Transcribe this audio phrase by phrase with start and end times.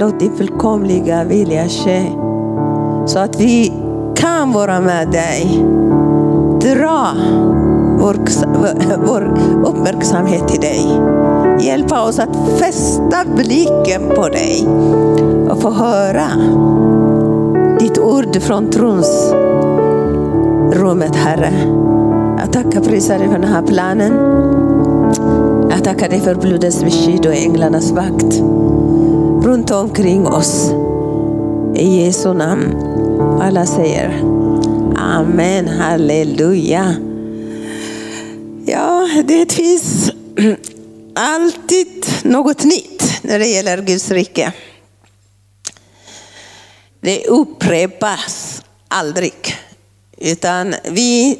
[0.00, 2.12] Låt din fullkomliga vilja ske.
[3.06, 3.72] Så att vi
[4.16, 5.64] kan vara med dig.
[6.60, 7.08] Dra
[7.98, 8.16] vår,
[9.06, 10.86] vår uppmärksamhet till dig.
[11.60, 14.66] Hjälpa oss att fästa blicken på dig
[15.50, 16.26] och få höra
[17.80, 21.52] ditt ord från tronsrummet, Herre.
[22.38, 24.12] Jag tackar prisar dig för den här planen.
[25.70, 28.42] Jag tackar dig för blodets beskydd och änglarnas vakt
[29.42, 30.70] runt omkring oss.
[31.76, 32.74] I Jesu namn.
[33.42, 34.20] Alla säger
[34.96, 36.94] Amen, halleluja.
[38.66, 40.12] Ja, det finns
[41.14, 44.52] alltid något nytt när det gäller Guds rike.
[47.00, 49.56] Det upprepas aldrig.
[50.16, 51.38] Utan vi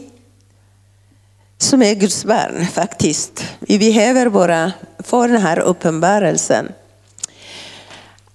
[1.59, 6.73] som är Guds barn faktiskt, vi behöver bara få den här uppenbarelsen.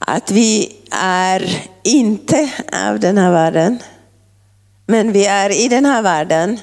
[0.05, 2.51] Att vi är inte
[2.87, 3.79] av den här världen,
[4.85, 6.59] men vi är i den här världen.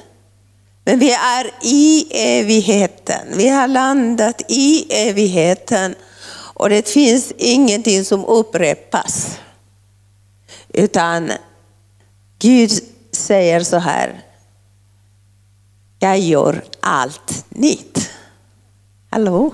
[0.85, 3.27] Men vi är i evigheten.
[3.37, 5.95] Vi har landat i evigheten.
[6.53, 9.39] Och det finns ingenting som upprepas.
[10.67, 11.31] Utan
[12.39, 12.71] Gud
[13.11, 14.21] säger så här.
[15.99, 18.09] Jag gör allt nytt.
[19.09, 19.53] Hallå?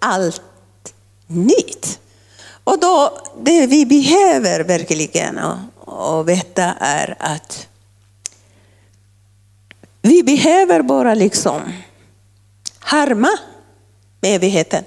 [0.00, 0.42] Allt
[1.28, 2.00] nytt.
[2.64, 5.38] Och då, det vi behöver verkligen
[5.84, 7.68] och veta är att
[10.02, 11.72] vi behöver bara liksom
[12.78, 13.30] harma
[14.20, 14.84] med evigheten.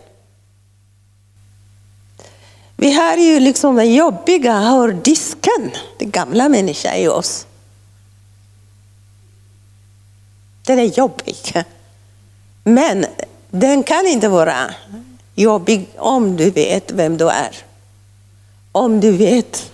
[2.76, 7.46] Vi har ju liksom den jobbiga hårddisken, den gamla människan i oss.
[10.66, 11.64] Den är jobbig.
[12.64, 13.06] Men
[13.50, 14.74] den kan inte vara
[15.36, 17.58] jobbig om du vet vem du är.
[18.72, 19.72] Om du vet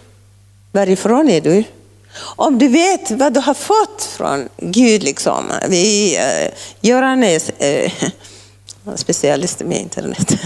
[0.71, 1.63] varifrån är du.
[2.19, 5.03] Om du vet vad du har fått från Gud.
[5.03, 5.51] Liksom.
[5.69, 7.41] Vi, uh, Göran är
[8.85, 10.39] uh, specialist med internet.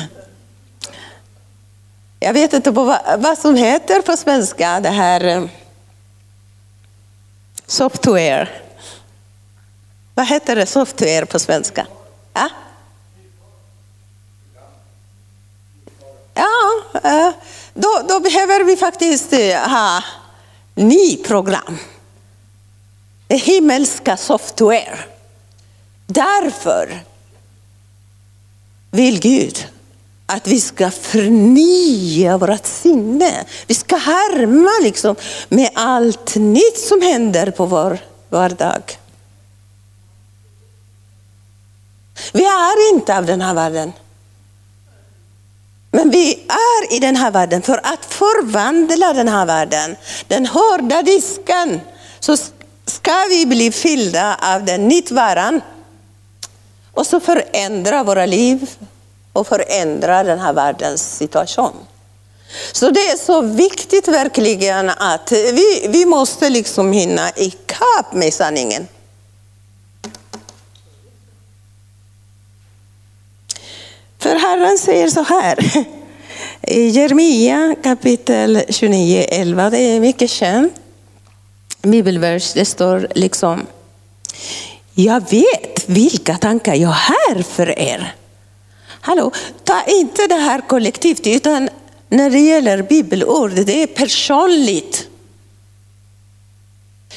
[2.24, 5.44] Jag vet inte vad, vad som heter på svenska, det här eh,
[7.66, 8.48] software.
[10.16, 11.88] Vad heter det software på svenska?
[12.34, 12.50] Ja,
[16.34, 17.34] ja eh,
[17.74, 20.04] då, då behöver vi faktiskt eh, ha
[20.76, 21.78] ny program.
[23.30, 25.00] Himmelska software.
[26.08, 27.04] Därför
[28.92, 29.68] vill Gud
[30.26, 33.46] att vi ska förnya vårt sinne.
[33.68, 35.16] Vi ska härma liksom
[35.50, 37.98] med allt nytt som händer på vår
[38.30, 38.98] vardag.
[42.34, 43.94] Vi är inte av den här världen.
[45.92, 49.96] Men vi är i den här världen för att förvandla den här världen.
[50.28, 51.82] Den hårda disken.
[52.20, 52.38] Så
[52.86, 55.62] ska vi bli fyllda av den nyttvaran.
[56.94, 58.70] Och så förändra våra liv
[59.34, 61.74] och förändra den här världens situation.
[62.72, 68.88] Så det är så viktigt verkligen att vi, vi måste liksom hinna ikapp med sanningen.
[74.22, 75.58] För Herren säger så här
[76.62, 80.74] i Jeremia kapitel 29, 11, det är mycket känt
[81.82, 82.54] bibelvers.
[82.54, 83.68] Det står liksom,
[84.94, 88.16] jag vet vilka tankar jag har för er.
[89.02, 89.32] Hallå,
[89.64, 91.70] ta inte det här kollektivt, utan
[92.10, 95.08] när det gäller bibelord, det är personligt.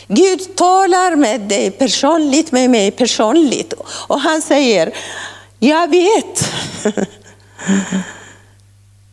[0.08, 3.72] Gud talar med dig personligt, med mig personligt.
[4.08, 4.94] Och han säger,
[5.58, 6.52] jag vet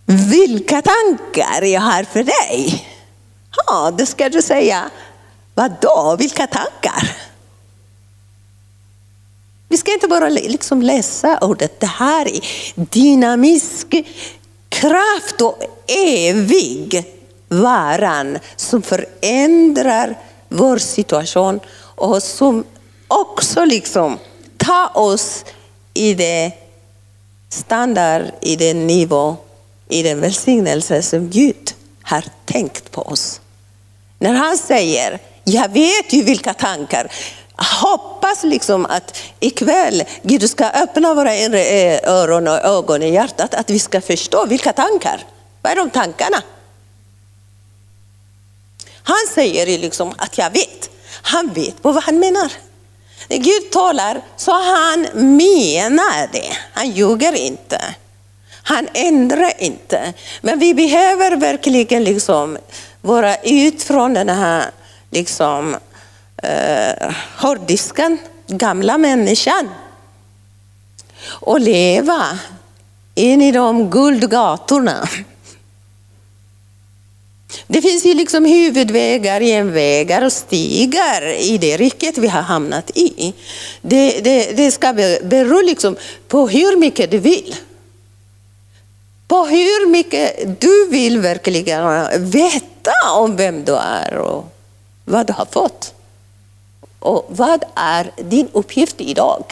[0.06, 2.88] vilka tankar jag har för dig.
[3.66, 4.90] Ja, då ska du säga,
[5.54, 7.18] vadå, vilka tankar?
[9.68, 12.42] Vi ska inte bara liksom läsa ordet, det här är
[12.76, 13.96] dynamisk
[14.70, 17.06] kraft och evig
[17.48, 20.18] varan som förändrar
[20.50, 21.60] vår situation
[21.96, 22.64] och som
[23.08, 24.20] också liksom
[24.58, 25.46] tar oss
[25.94, 26.52] i det
[27.50, 29.36] standard, i den nivå,
[29.90, 31.74] i den välsignelse som Gud
[32.04, 33.42] har tänkt på oss.
[34.20, 37.12] När han säger, jag vet ju vilka tankar,
[37.82, 43.54] hoppas liksom att ikväll Gud ska öppna våra inre eh, öron och ögon i hjärtat,
[43.54, 45.26] att vi ska förstå vilka tankar.
[45.62, 46.44] Vad är de tankarna?
[49.04, 50.90] Han säger liksom att jag vet.
[51.22, 52.52] Han vet på vad han menar.
[53.28, 56.58] När Gud talar så han menar det.
[56.74, 57.82] Han ljuger inte.
[58.64, 60.14] Han ändrar inte.
[60.42, 62.58] Men vi behöver verkligen liksom
[63.02, 64.66] vara ut från den här
[65.10, 65.76] liksom,
[66.44, 69.70] eh, hårddisken, gamla människan
[71.24, 72.40] och leva
[73.16, 75.08] in i de guldgatorna.
[77.74, 83.34] Det finns ju liksom huvudvägar, genvägar och stigar i det riket vi har hamnat i.
[83.82, 85.96] Det, det, det ska bero liksom
[86.28, 87.56] på hur mycket du vill.
[89.28, 94.46] På hur mycket du vill verkligen veta om vem du är och
[95.06, 95.94] vad du har fått.
[97.00, 99.44] Och vad är din uppgift idag?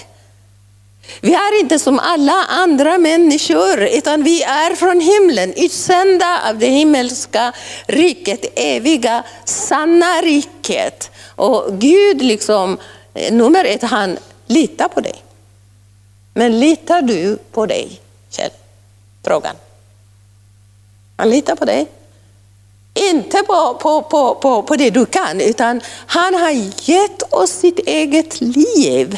[1.21, 6.67] Vi är inte som alla andra människor, utan vi är från himlen, utsända av det
[6.67, 7.53] himmelska
[7.87, 11.11] riket, eviga, sanna riket.
[11.35, 12.77] Och Gud, liksom,
[13.13, 14.17] eh, nummer ett, han
[14.47, 15.23] litar på dig.
[16.33, 18.51] Men litar du på dig, Kjell?
[19.23, 19.55] Frågan.
[21.17, 21.87] Han litar på dig.
[22.93, 26.51] Inte på, på, på, på, på det du kan, utan han har
[26.89, 29.17] gett oss sitt eget liv.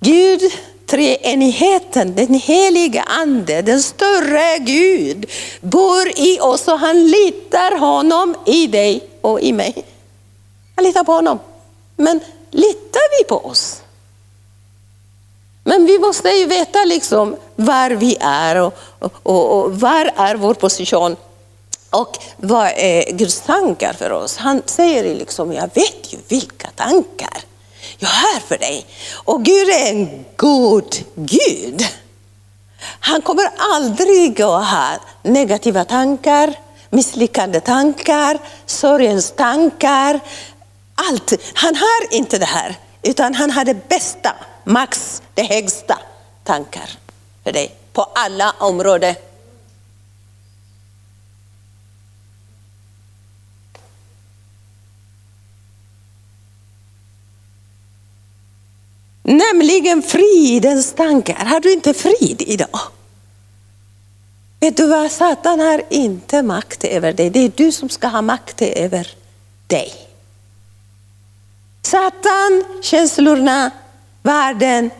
[0.00, 0.40] Gud
[0.86, 5.30] treenigheten, den heliga ande, den större Gud
[5.60, 9.84] bor i oss och han litar honom i dig och i mig.
[10.74, 11.38] Han litar på honom.
[11.96, 13.82] Men litar vi på oss?
[15.64, 20.34] Men vi måste ju veta liksom var vi är och, och, och, och var är
[20.34, 21.16] vår position
[21.90, 24.36] och vad är Guds tankar för oss?
[24.36, 27.44] Han säger liksom, jag vet ju vilka tankar
[27.98, 28.86] jag är här för dig.
[29.14, 31.86] Och Gud är en god Gud.
[33.00, 36.54] Han kommer aldrig att ha negativa tankar,
[36.90, 40.20] misslyckande tankar, sorgens tankar.
[40.94, 41.32] Allt.
[41.54, 45.98] Han har inte det här, utan han har det bästa, max det högsta
[46.44, 46.90] tankar
[47.44, 49.14] för dig på alla områden.
[59.28, 61.44] Nämligen fridens tankar.
[61.44, 62.80] Har du inte frid idag?
[64.60, 67.30] Vet du vad, Satan har inte makt över dig.
[67.30, 69.08] Det är du som ska ha makt över
[69.66, 69.92] dig.
[71.82, 73.70] Satan, känslorna,
[74.22, 74.90] världen,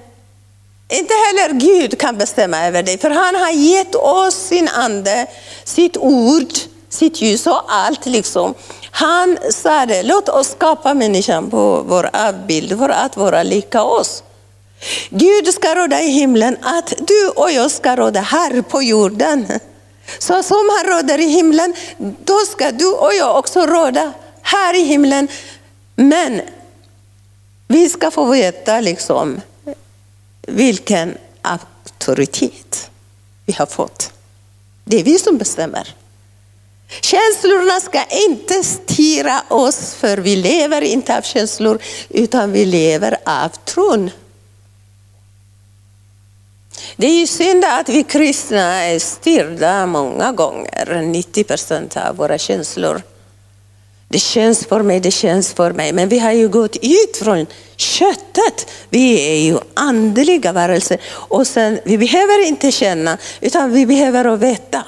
[0.89, 2.99] inte heller Gud kan bestämma över dig.
[2.99, 5.27] För han har gett oss sin ande,
[5.65, 6.53] sitt ord,
[6.89, 8.07] sitt ljus och allt.
[8.07, 8.55] liksom.
[8.99, 14.23] Han sa det, låt oss skapa människan på vår avbild för att vara lika oss.
[15.11, 19.47] Gud ska råda i himlen, att du och jag ska råda här på jorden.
[20.19, 21.75] Så som han råder i himlen,
[22.25, 24.13] då ska du och jag också råda
[24.43, 25.29] här i himlen.
[25.97, 26.41] Men
[27.69, 29.41] vi ska få veta liksom
[30.43, 32.91] vilken auktoritet
[33.47, 34.11] vi har fått.
[34.85, 35.95] Det är vi som bestämmer.
[36.89, 41.79] Känslorna ska inte styra oss, för vi lever inte av känslor,
[42.09, 44.11] utan vi lever av tron.
[46.97, 52.39] Det är ju synd att vi kristna är styrda många gånger, 90 procent av våra
[52.39, 53.03] känslor.
[54.09, 55.93] Det känns för mig, det känns för mig.
[55.93, 57.47] Men vi har ju gått ut från
[57.77, 58.71] köttet.
[58.91, 61.01] Vi är ju andliga varelser.
[61.07, 64.85] Och sen, vi behöver inte känna, utan vi behöver veta.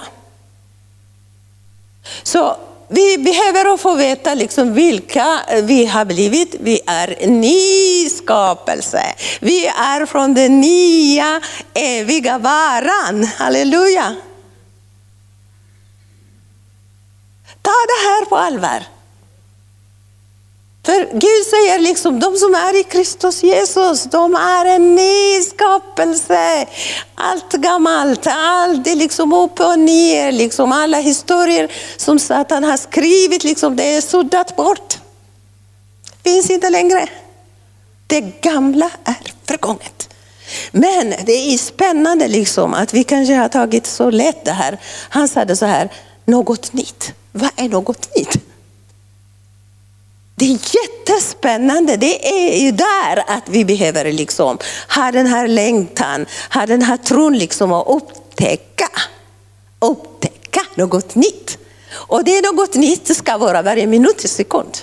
[2.22, 2.56] Så
[2.88, 6.54] vi behöver få veta liksom vilka vi har blivit.
[6.60, 9.02] Vi är en ny skapelse.
[9.40, 11.40] Vi är från den nya
[11.74, 13.24] eviga varan.
[13.24, 14.16] Halleluja!
[17.62, 18.97] Ta det här på allvar.
[20.88, 26.66] För Gud säger liksom, de som är i Kristus Jesus, de är en ny skapelse.
[27.14, 33.44] Allt gammalt, allt är liksom upp och ner, liksom alla historier som Satan har skrivit,
[33.44, 34.98] liksom, det är suddat bort.
[36.24, 37.06] Finns inte längre.
[38.06, 40.14] Det gamla är förgånget.
[40.70, 44.78] Men det är spännande liksom att vi kanske har tagit så lätt det här.
[45.08, 45.92] Han sa det så här,
[46.24, 47.12] något nytt.
[47.32, 48.38] Vad är något nytt?
[50.38, 51.96] Det är jättespännande.
[51.96, 56.96] Det är ju där att vi behöver liksom ha den här längtan, ha den här
[56.96, 58.88] tron liksom att upptäcka,
[59.78, 61.58] upptäcka något nytt.
[61.90, 64.78] Och det är något nytt ska vara varje minut och sekund.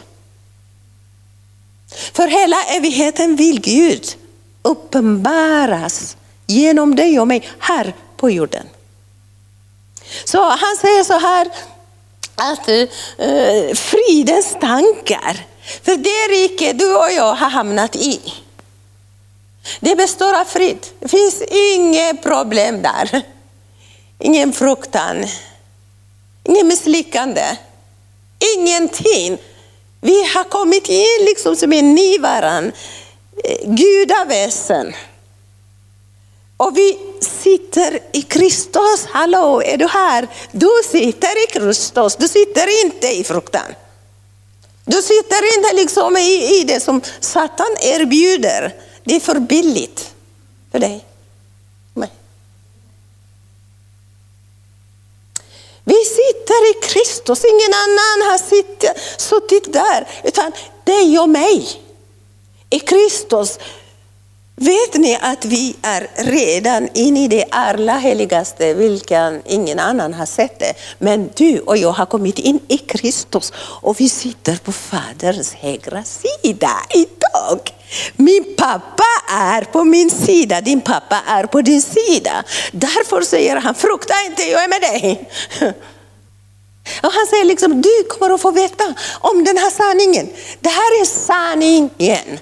[2.13, 4.05] För hela evigheten vill Gud
[4.61, 8.65] uppenbaras genom dig och mig här på jorden.
[10.25, 11.47] Så han säger så här,
[12.35, 15.45] att eh, fridens tankar,
[15.83, 18.19] för det rike du och jag har hamnat i,
[19.79, 20.87] det består av frid.
[20.99, 23.21] Det finns inget problem där.
[24.19, 25.25] ingen fruktan,
[26.43, 27.57] ingen misslyckande,
[28.57, 29.37] ingenting.
[30.01, 32.71] Vi har kommit in liksom som en ny varann,
[33.43, 34.93] eh, gudaväsen.
[36.57, 39.05] Och vi sitter i Kristus.
[39.09, 40.27] Hallå, är du här?
[40.51, 43.75] Du sitter i Kristus, du sitter inte i fruktan.
[44.85, 48.75] Du sitter inte liksom i, i det som Satan erbjuder.
[49.03, 50.11] Det är för billigt
[50.71, 51.05] för dig.
[51.93, 52.09] Nej.
[55.83, 58.37] Vi sitter i Kristus, ingen annan har
[59.17, 60.51] suttit där, utan
[60.83, 61.81] dig och mig.
[62.69, 63.59] I Kristus
[64.57, 70.25] Vet ni att vi är redan inne i det allra heligaste, vilken ingen annan har
[70.25, 70.73] sett det.
[70.99, 76.03] Men du och jag har kommit in i Kristus och vi sitter på Faderns högra
[76.03, 77.59] sida idag.
[78.15, 82.43] Min pappa är på min sida, din pappa är på din sida.
[82.71, 85.29] Därför säger han, frukta inte, jag är med dig.
[87.03, 88.83] Och han säger liksom, du kommer att få veta
[89.21, 90.29] om den här sanningen.
[90.59, 92.39] Det här är sanningen.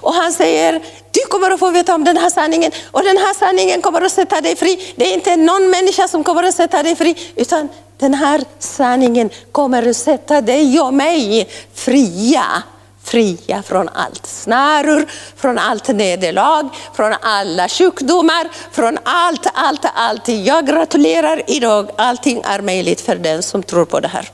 [0.00, 3.34] Och han säger, du kommer att få veta om den här sanningen och den här
[3.34, 4.94] sanningen kommer att sätta dig fri.
[4.96, 9.30] Det är inte någon människa som kommer att sätta dig fri, utan den här sanningen
[9.52, 12.62] kommer att sätta dig och mig fria.
[13.04, 20.28] Fria från allt snaror, från allt nederlag, från alla sjukdomar, från allt, allt, allt.
[20.28, 24.30] Jag gratulerar idag, allting är möjligt för den som tror på det här.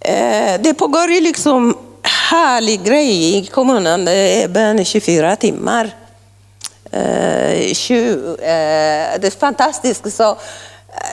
[0.00, 1.76] Eh, det pågår ju liksom
[2.30, 4.04] härlig grej eh, i kommunen.
[4.04, 5.90] Det är bön 24 timmar.
[6.94, 10.12] Uh, 20, uh, det är fantastiskt.
[10.12, 10.36] Så, eh,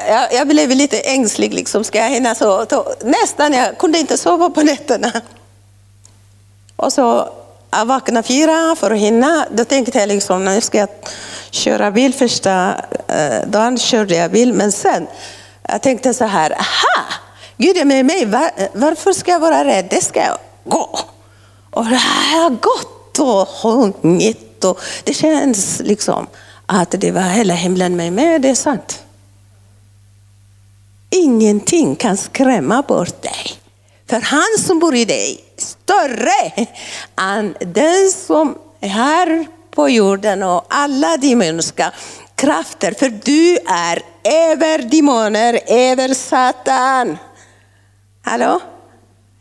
[0.09, 1.53] jag, jag, blev lite ängslig.
[1.53, 1.83] Liksom.
[1.83, 2.65] Ska jag hinna så?
[2.69, 5.11] så nästan, jag kunde inte sova på nätterna.
[6.75, 7.29] Och så
[7.71, 9.45] jag vaknade fyra för att hinna.
[9.51, 10.89] Då tänkte jag liksom, nu ska jag
[11.51, 12.13] köra bil.
[12.13, 12.75] Första
[13.09, 15.07] uh, dagen körde jag bil, men sen
[15.67, 17.05] jag tänkte så här, aha,
[17.57, 18.25] Gud är med mig.
[18.25, 19.87] Var, varför ska jag vara rädd?
[19.89, 20.99] Det ska jag gå.
[21.69, 26.27] Och det här har gått och sjungit och det känns liksom
[26.65, 28.39] att det var hela himlen med mig.
[28.39, 29.03] Det är sant.
[31.09, 33.53] Ingenting kan skrämma bort dig.
[34.09, 36.67] För han som bor i dig är större
[37.21, 41.91] än den som är här på jorden och alla demoniska
[42.35, 42.91] krafter.
[42.91, 47.17] För du är över demoner, över Satan.
[48.21, 48.59] Hallå?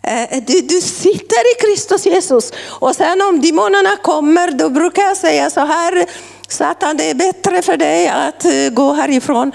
[0.02, 2.52] Eh, du, du sitter i Kristus Jesus.
[2.68, 6.06] Och sen om demonerna kommer, då brukar jag säga så här,
[6.48, 9.52] Satan det är bättre för dig att eh, gå härifrån.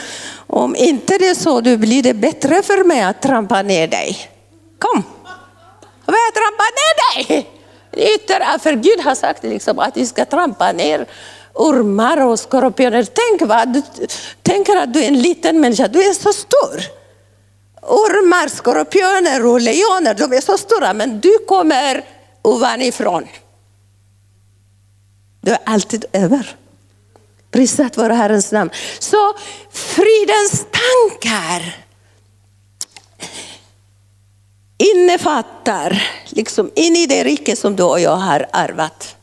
[0.47, 4.29] Om inte det är så, då blir det bättre för mig att trampa ner dig.
[4.79, 5.03] Kom,
[6.05, 7.49] jag trampa ner dig.
[7.91, 11.05] Ytter, för Gud har sagt liksom att vi ska trampa ner
[11.53, 13.03] ormar och skorpioner.
[13.03, 13.81] Tänk, vad, du
[14.43, 16.81] tänker att du är en liten människa, du är så stor
[17.87, 22.05] ormar, skorpioner och lejoner, de är så stora, men du kommer
[22.41, 23.27] ovanifrån.
[25.41, 26.55] Du är alltid över.
[27.51, 28.71] Prisat vare Herrens namn.
[28.99, 29.33] Så
[29.71, 31.85] fridens tankar
[34.77, 39.15] innefattar liksom in i det rike som du och jag har arvat.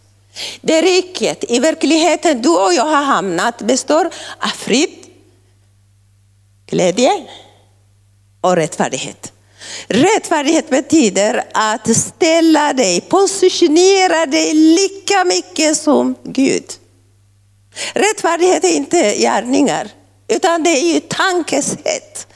[0.61, 5.07] Det riket i verkligheten du och jag har hamnat består av frid,
[6.67, 7.27] glädje,
[8.45, 9.33] och rättfärdighet.
[9.87, 16.65] Rättfärdighet betyder att ställa dig, positionera dig lika mycket som Gud.
[17.93, 19.89] Rättfärdighet är inte gärningar,
[20.29, 22.27] utan det är ju tankesätt.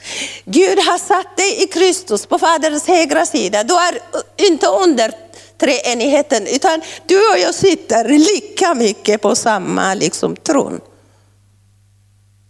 [0.45, 3.63] Gud har satt dig i Kristus på Faderns högra sida.
[3.63, 3.99] Du är
[4.37, 5.11] inte under
[5.59, 10.81] treenigheten, utan du och jag sitter lika mycket på samma liksom, tron.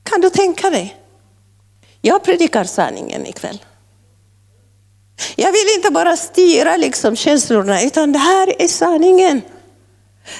[0.03, 0.98] Kan du tänka dig?
[2.01, 3.59] Jag predikar sanningen ikväll.
[5.35, 9.41] Jag vill inte bara styra liksom känslorna, utan det här är sanningen.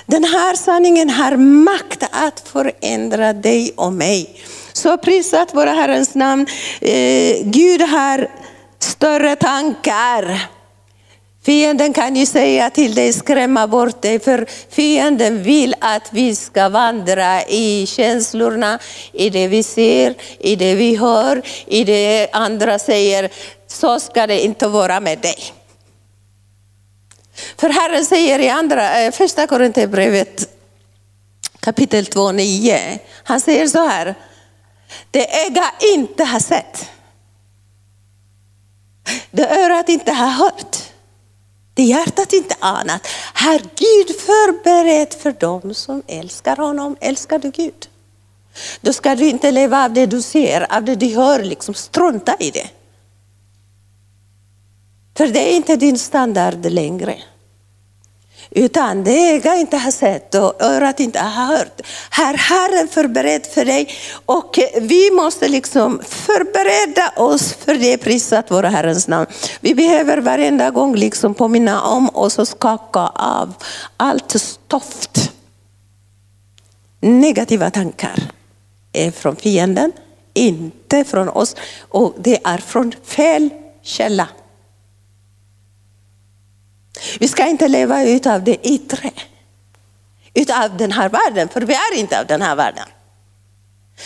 [0.06, 4.42] Den här sanningen har makt att förändra dig och mig.
[4.74, 6.48] Så prisat våra Herrens namn.
[6.82, 8.28] Eh, Gud har
[8.80, 10.50] större tankar.
[11.44, 16.70] Fienden kan ju säga till dig, skrämma bort dig, för fienden vill att vi ska
[16.70, 18.80] vandra i känslorna,
[19.12, 23.30] i det vi ser, i det vi hör, i det andra säger.
[23.68, 25.54] Så ska det inte vara med dig.
[27.58, 30.50] För Herren säger i andra, eh, första Korinthierbrevet
[31.60, 33.00] kapitel 2, 9.
[33.24, 34.16] Han säger så här,
[35.12, 36.90] det öga inte har sett,
[39.32, 40.89] det örat inte har hört,
[41.80, 46.96] det hjärtat inte anat har Gud förberett för dem som älskar honom.
[47.02, 47.90] Älskar du Gud?
[48.82, 52.36] Då ska du inte leva av det du ser, av det du hör, liksom strunta
[52.40, 52.70] i det.
[55.18, 57.18] För det är inte din standard längre.
[58.52, 61.82] Utan det ögat inte har sett och örat inte har hört.
[62.10, 63.90] Här Herren förberett för dig
[64.26, 69.28] och vi måste liksom förbereda oss för det prisat våra Herrens namn.
[69.60, 73.54] Vi behöver varenda gång liksom påminna om oss och skaka av
[73.98, 75.32] allt stoft.
[77.02, 78.32] Negativa tankar
[78.94, 79.92] är från fienden,
[80.34, 81.56] inte från oss
[81.90, 83.50] och det är från fel
[83.82, 84.28] källa.
[87.20, 89.12] Vi ska inte leva utav det yttre,
[90.34, 92.86] utav den här världen, för vi är inte av den här världen.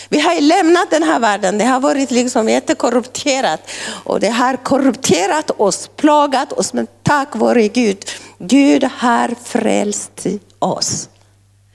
[0.08, 3.60] Vi har lämnat den här världen, det har varit liksom jättekorrupterat
[4.04, 8.04] och det har korrupterat oss, plågat oss, men tack vare Gud,
[8.38, 10.26] Gud har frälst
[10.58, 11.08] oss.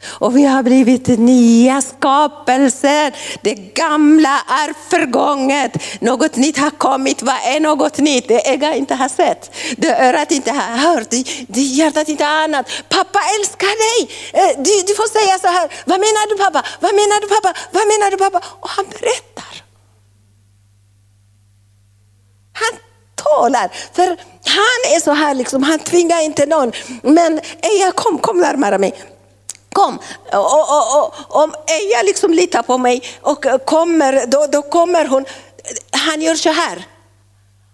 [0.08, 3.16] Och vi har blivit nya skapelser.
[3.42, 6.02] Det gamla är förgånget.
[6.02, 7.22] Något nytt har kommit.
[7.22, 8.28] Vad är något nytt?
[8.28, 9.52] Det ögat inte har sett.
[9.78, 11.10] Det örat inte har hört.
[11.48, 12.64] Det hjärtat inte har.
[12.90, 14.10] Pappa älskar dig.
[14.34, 15.70] Eh, du, du, får säga så här.
[15.86, 16.64] Vad menar du pappa?
[16.80, 17.60] Vad menar du pappa?
[17.72, 18.42] Vad menar du pappa?
[18.60, 19.64] Och han berättar.
[22.54, 22.80] Han
[23.16, 23.72] talar.
[23.94, 24.08] För
[24.46, 26.72] han är så här, liksom, han tvingar inte någon.
[27.04, 28.94] Men Eja kom, kom närmare mig
[29.74, 30.00] kom.
[30.32, 35.26] Och, och, och, om Eja liksom litar på mig och kommer, då, då kommer hon.
[35.92, 36.86] Han gör så här.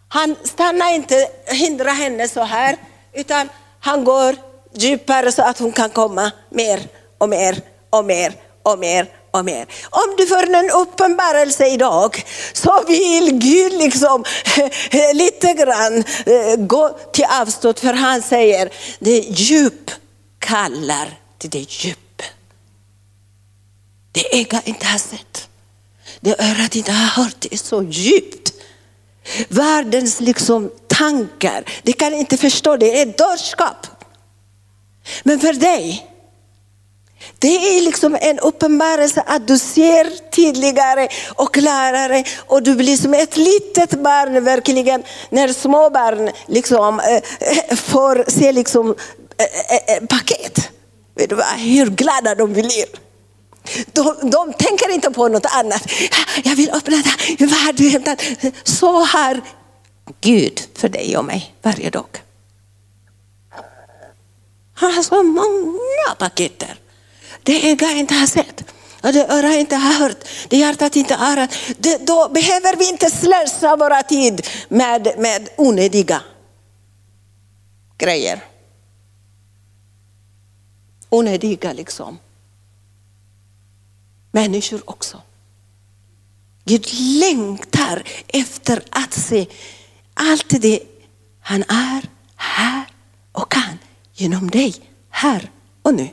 [0.10, 2.78] Han stannar inte, hindrar henne så här,
[3.14, 3.50] utan
[3.80, 4.36] han går
[4.74, 6.80] djupare så att hon kan komma mer
[7.18, 8.34] och mer och mer
[8.64, 9.68] och mer och mer.
[9.90, 12.24] Om du får en uppenbarelse idag
[12.54, 14.24] så vill Gud liksom
[15.14, 19.92] lite grann eh, gå till avstånd för han säger det djup
[20.40, 22.26] kallar till det djupet.
[24.12, 25.50] Det ögat inte har sett,
[26.20, 28.54] det örat inte har hört, det är så djupt.
[29.50, 33.88] Världens liksom tankar, det kan inte förstå, det är dårskap.
[35.24, 36.12] Men för dig,
[37.40, 43.14] det är liksom en uppenbarelse att du ser tydligare och klarare och du blir som
[43.14, 45.04] ett litet barn verkligen.
[45.30, 48.96] När små barn liksom, äh, får se liksom,
[49.38, 50.70] äh, äh, paket.
[51.16, 51.46] Vet du vad?
[51.46, 52.86] Hur glada de blir.
[53.86, 55.92] De, de tänker inte på något annat.
[56.44, 57.46] Jag vill öppna det.
[57.46, 58.24] Vad har du hämtat?
[58.64, 59.42] Så har
[60.22, 62.22] Gud för dig och mig varje dag.
[64.74, 66.76] Han har så många paketer.
[67.44, 68.64] Det öga inte har sett.
[69.02, 70.18] Och det örat inte har hört,
[70.50, 71.50] det hjärtat inte har hört.
[72.08, 76.22] Då behöver vi inte slösa vår tid med, med onödiga
[77.98, 78.44] grejer
[81.16, 82.20] onödiga liksom.
[84.32, 85.22] Människor också.
[86.64, 86.88] Gud
[87.20, 89.48] längtar efter att se
[90.14, 90.80] allt det
[91.42, 92.86] han är här
[93.32, 93.80] och kan
[94.14, 94.76] genom dig
[95.10, 95.52] här
[95.82, 96.10] och nu.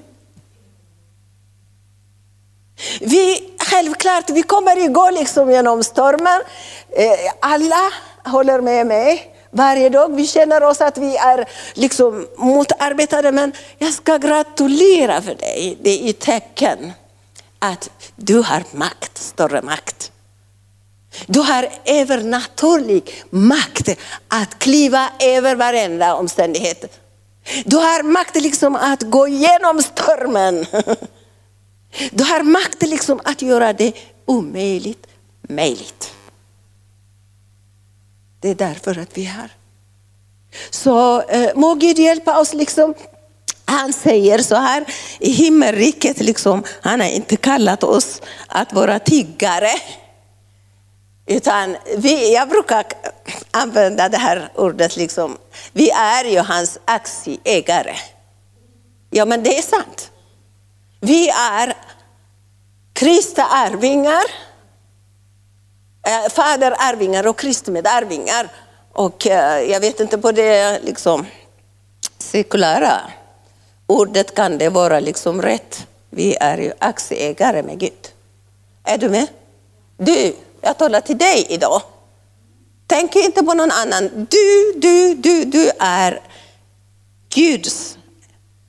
[3.01, 6.43] Vi, självklart, vi kommer gå liksom genom stormen.
[6.91, 7.91] Eh, alla
[8.25, 10.17] håller med mig varje dag.
[10.17, 15.79] Vi känner oss att vi är liksom motarbetade, men jag ska gratulera för dig.
[15.83, 16.93] Det är tecken
[17.59, 20.12] att du har makt, större makt.
[21.27, 23.88] Du har övernaturlig makt
[24.29, 26.99] att kliva över varenda omständighet.
[27.65, 30.67] Du har makt liksom att gå igenom stormen.
[32.11, 33.93] Du har makt liksom att göra det
[34.25, 35.07] omöjligt
[35.49, 36.12] möjligt.
[38.42, 39.50] Det är därför att vi är här.
[40.70, 42.55] Så eh, må Gud hjälpa oss.
[42.55, 42.94] Liksom.
[43.64, 44.85] Han säger så här
[45.18, 49.70] i himmelriket, liksom, han har inte kallat oss att vara tiggare.
[51.26, 52.85] Utan vi, jag brukar
[53.50, 55.38] använda det här ordet, liksom,
[55.72, 57.94] vi är ju hans aktieägare.
[59.11, 60.11] Ja men det är sant.
[61.00, 61.74] Vi är
[62.92, 64.24] Kristi arvingar
[66.05, 68.49] faderarvingar fader arvingar och kristmedarvingar.
[68.93, 71.27] Och eh, jag vet inte på det liksom,
[72.19, 73.01] sekulära
[73.87, 75.87] ordet kan det vara liksom rätt.
[76.11, 78.09] Vi är ju aktieägare med Gud.
[78.85, 79.27] Är du med?
[79.97, 81.83] Du, jag talar till dig idag.
[82.87, 84.27] Tänk inte på någon annan.
[84.31, 86.21] Du, du, du, du är
[87.35, 87.99] Guds,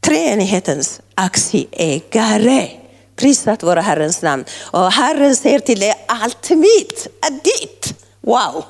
[0.02, 2.83] treenighetens aktieägare.
[3.16, 4.46] Prisat vara Herrens namn.
[4.72, 7.94] Och Herren säger till dig, allt mitt är ditt.
[8.22, 8.64] Wow!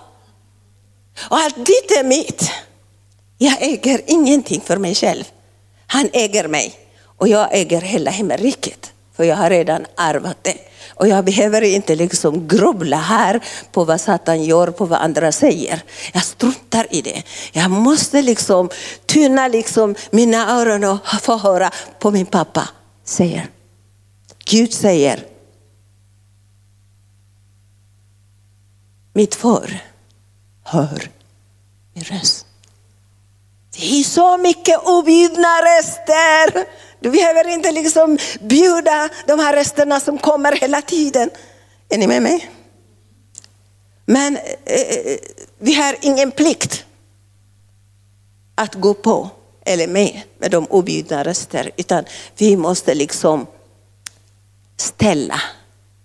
[1.29, 2.51] Och allt ditt är mitt.
[3.37, 5.23] Jag äger ingenting för mig själv.
[5.87, 6.75] Han äger mig
[7.17, 8.89] och jag äger hela himmelriket.
[9.15, 10.57] för jag har redan arvat det.
[10.95, 15.83] Och jag behöver inte liksom grubbla här på vad Satan gör, på vad andra säger.
[16.13, 17.23] Jag struntar i det.
[17.51, 18.69] Jag måste liksom
[19.05, 22.69] tunna liksom mina öron och få höra på min pappa
[23.05, 23.47] säger.
[24.45, 25.27] Gud säger.
[29.13, 29.83] Mitt för
[30.63, 31.09] hör
[31.93, 32.45] min röst.
[33.77, 36.65] Det är så mycket objudna röster.
[36.99, 41.29] Du behöver inte liksom bjuda de här rösterna som kommer hela tiden.
[41.89, 42.49] Är ni med mig?
[44.05, 45.17] Men eh, eh, eh,
[45.59, 46.85] vi har ingen plikt
[48.55, 49.29] att gå på
[49.65, 52.05] eller med med de objudna röster, utan
[52.37, 53.47] vi måste liksom
[54.83, 55.41] ställa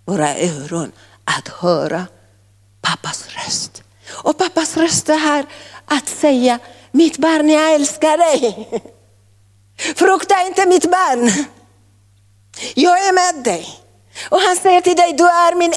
[0.05, 0.93] våra öron
[1.25, 2.07] att höra
[2.81, 3.83] pappas röst.
[4.11, 5.47] Och pappas röst är här
[5.85, 6.59] att säga,
[6.93, 8.69] mitt barn jag älskar dig.
[9.97, 11.47] Frukta inte mitt barn.
[12.75, 13.69] Jag är med dig.
[14.29, 15.73] Och han säger till dig, du är min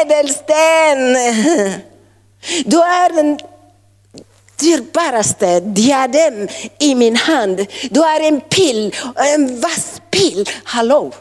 [0.00, 1.12] ädelsten.
[2.64, 3.38] Du är den
[4.60, 7.66] dyrbaraste diadem i min hand.
[7.90, 10.48] Du är en pil, en vass pil.
[10.64, 11.12] Hallå?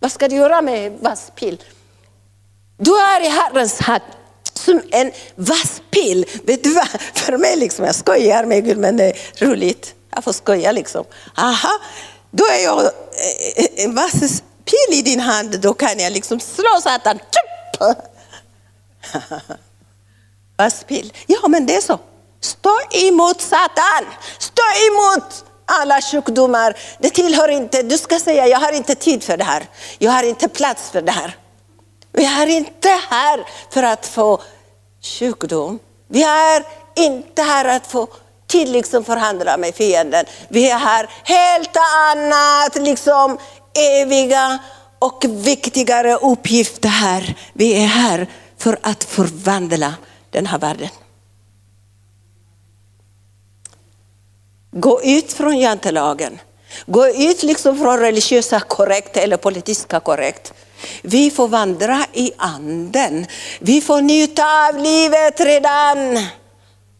[0.00, 1.62] Vad ska du göra med vass pil?
[2.76, 4.02] Du är i Herrens hand
[4.52, 6.26] som en vass pil.
[6.44, 6.88] Vet du vad?
[7.14, 9.94] För mig, liksom, jag skojar med Gud men det är roligt.
[10.14, 11.04] Jag får skoja liksom.
[11.36, 11.78] Aha,
[12.30, 16.80] då är jag eh, en vass pil i din hand, då kan jag liksom slå
[16.82, 17.18] Satan.
[20.56, 21.12] Vass pil.
[21.26, 21.98] Ja men det är så.
[22.40, 24.04] Stå emot Satan.
[24.38, 26.76] Stå emot alla sjukdomar.
[26.98, 29.66] Det tillhör inte, du ska säga jag har inte tid för det här.
[29.98, 31.36] Jag har inte plats för det här.
[32.12, 34.40] Vi är inte här för att få
[35.02, 35.78] sjukdom.
[36.08, 36.64] Vi är
[36.96, 38.08] inte här att få
[38.46, 40.24] tid liksom förhandla med fienden.
[40.48, 41.76] Vi är här helt
[42.10, 43.38] annat, liksom
[44.00, 44.58] eviga
[44.98, 47.34] och viktigare uppgifter här.
[47.52, 48.26] Vi är här
[48.58, 49.94] för att förvandla
[50.30, 50.88] den här världen.
[54.72, 56.38] Gå ut från jantelagen.
[56.86, 60.52] Gå ut liksom från religiösa korrekt eller politiska korrekt.
[61.02, 63.26] Vi får vandra i anden.
[63.60, 66.18] Vi får njuta av livet redan.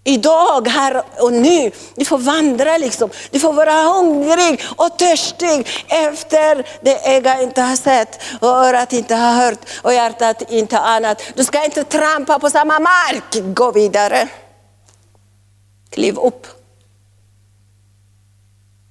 [0.04, 1.70] Idag, här och nu.
[1.94, 3.11] Du får vandra liksom.
[3.30, 9.14] Du får vara hungrig och törstig efter det ögat inte har sett och örat inte
[9.14, 11.20] har hört och hjärtat inte annat.
[11.20, 11.22] anat.
[11.37, 13.54] Du ska inte trampa på samma mark.
[13.54, 14.28] Gå vidare.
[15.90, 16.60] Kliv upp.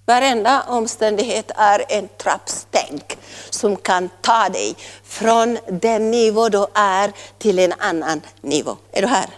[0.10, 3.18] Varenda omständighet är en trappsteg
[3.50, 8.78] som kan ta dig från den nivå du är till en annan nivå.
[8.92, 9.30] Är du här?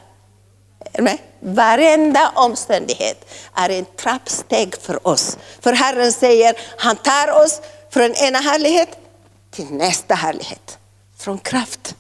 [0.80, 1.18] Är du med?
[1.40, 5.38] Varenda omständighet är en trappsteg för oss.
[5.62, 8.90] För Herren säger, han tar oss från ena härlighet
[9.52, 10.78] till nästa härlighet.
[11.18, 11.96] Från kraft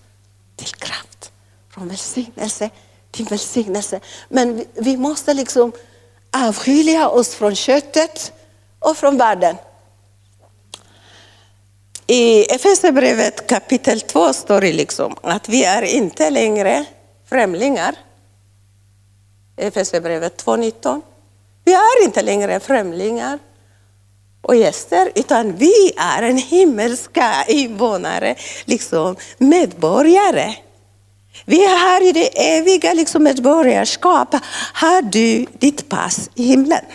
[0.55, 1.31] till kraft.
[1.73, 2.69] Från välsignelse
[3.11, 3.99] till välsignelse.
[4.29, 5.71] Men vi måste liksom
[6.31, 8.33] avskilja oss från köttet
[8.81, 9.55] och från världen.
[12.07, 16.85] I Efesierbrevet kapitel 2 står det liksom att vi är inte längre
[17.29, 17.95] främlingar.
[19.57, 21.01] Efesierbrevet 2.19.
[21.63, 23.39] Vi är inte längre främlingar
[24.41, 30.55] och gäster, utan vi är en himmelska invånare, liksom medborgare.
[31.45, 34.35] Vi är här i det eviga liksom medborgarskap.
[34.73, 36.85] Har du ditt pass i himlen?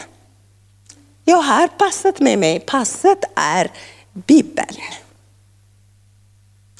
[1.29, 2.61] Jag har passet med mig.
[2.61, 3.73] Passet är
[4.13, 4.77] Bibeln.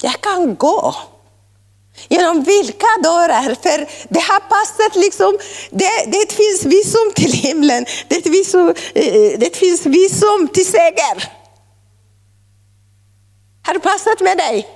[0.01, 0.95] Jag kan gå
[2.07, 3.55] genom vilka dörrar?
[3.61, 5.37] För det här passet, liksom,
[5.71, 7.85] det, det finns visum till himlen.
[8.07, 11.33] Det, visum, eh, det finns visum till seger.
[13.63, 14.67] Har du passat med dig?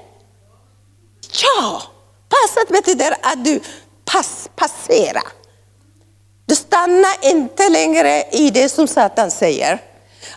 [1.44, 1.84] Ja,
[2.30, 3.60] passet betyder att du
[4.06, 5.41] pass, passerar.
[6.52, 9.82] Du stannar inte längre i det som Satan säger.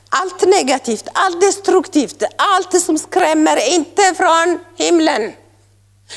[0.08, 5.32] Allt negativt, allt destruktivt, allt som skrämmer inte från himlen.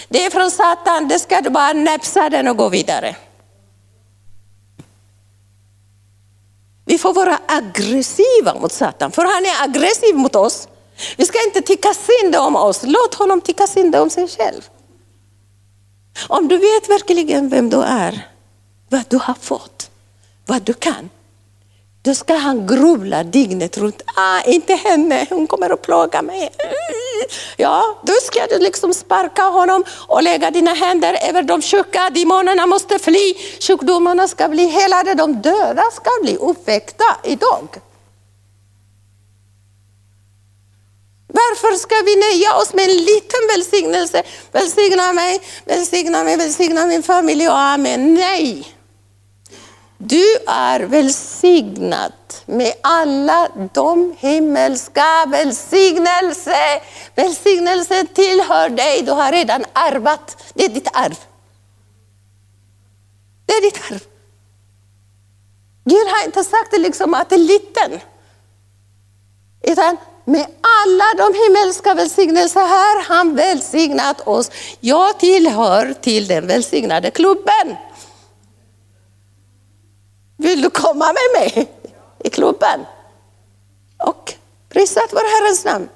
[0.09, 3.15] Det är från Satan, det ska du bara näpsa den och gå vidare.
[6.85, 10.67] Vi får vara aggressiva mot Satan, för han är aggressiv mot oss.
[11.17, 14.69] Vi ska inte tycka synd om oss, låt honom tycka synd om sig själv.
[16.27, 18.27] Om du vet verkligen vem du är,
[18.89, 19.86] vad du har fått,
[20.47, 21.09] vad du kan,
[22.01, 24.01] då ska han grubbla dygnet runt.
[24.15, 26.51] Ah, inte henne, hon kommer att plåga mig.
[27.57, 32.09] Ja, då ska du liksom sparka honom och lägga dina händer över de sjuka.
[32.09, 33.33] Demonerna måste fly,
[33.67, 37.67] sjukdomarna ska bli helade, de döda ska bli uppväckta idag.
[41.27, 44.23] Varför ska vi nöja oss med en liten välsignelse?
[44.51, 48.13] Välsigna mig, välsigna mig, välsigna min familj och amen.
[48.13, 48.76] Nej!
[49.97, 52.13] Du är välsignad
[52.45, 56.81] med alla de himmelska välsignelser.
[57.15, 60.53] Välsignelsen tillhör dig, du har redan arvat.
[60.53, 61.19] Det är ditt arv.
[63.45, 64.03] Det är ditt arv.
[65.85, 67.99] Gud har inte sagt det liksom att det är liten.
[69.61, 74.51] Utan med alla de himmelska välsignelser har han välsignat oss.
[74.79, 77.75] Jag tillhör till den välsignade klubben.
[80.37, 81.71] Vill du komma med mig
[82.23, 82.85] i klubben?
[83.97, 84.33] Och
[84.69, 85.89] prisat vår Herrens namn.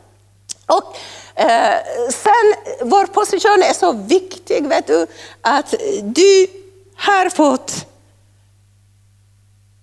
[0.66, 0.98] Och
[1.42, 2.54] eh, sen,
[2.90, 5.08] vår position är så viktig, vet du,
[5.42, 5.74] att
[6.04, 6.48] du
[6.96, 7.86] har fått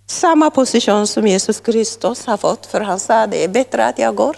[0.06, 4.14] samma position som Jesus Kristus har fått, för han sa det är bättre att jag
[4.14, 4.36] går.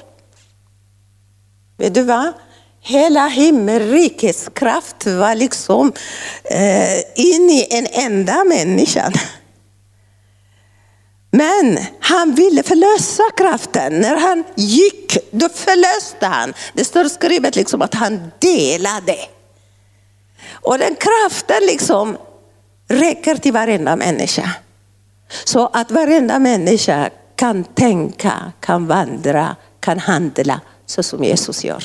[1.77, 2.33] Vet du vad?
[2.81, 5.93] Hela himmelrikets kraft var liksom
[6.45, 9.13] eh, in i en enda människa.
[11.31, 14.01] Men han ville förlösa kraften.
[14.01, 16.55] När han gick, då förlöste han.
[16.73, 19.17] Det står skrivet liksom att han delade.
[20.53, 22.17] Och den kraften liksom
[22.89, 24.51] räcker till varenda människa.
[25.45, 31.85] Så att varenda människa kan tänka, kan vandra, kan handla så som Jesus gör.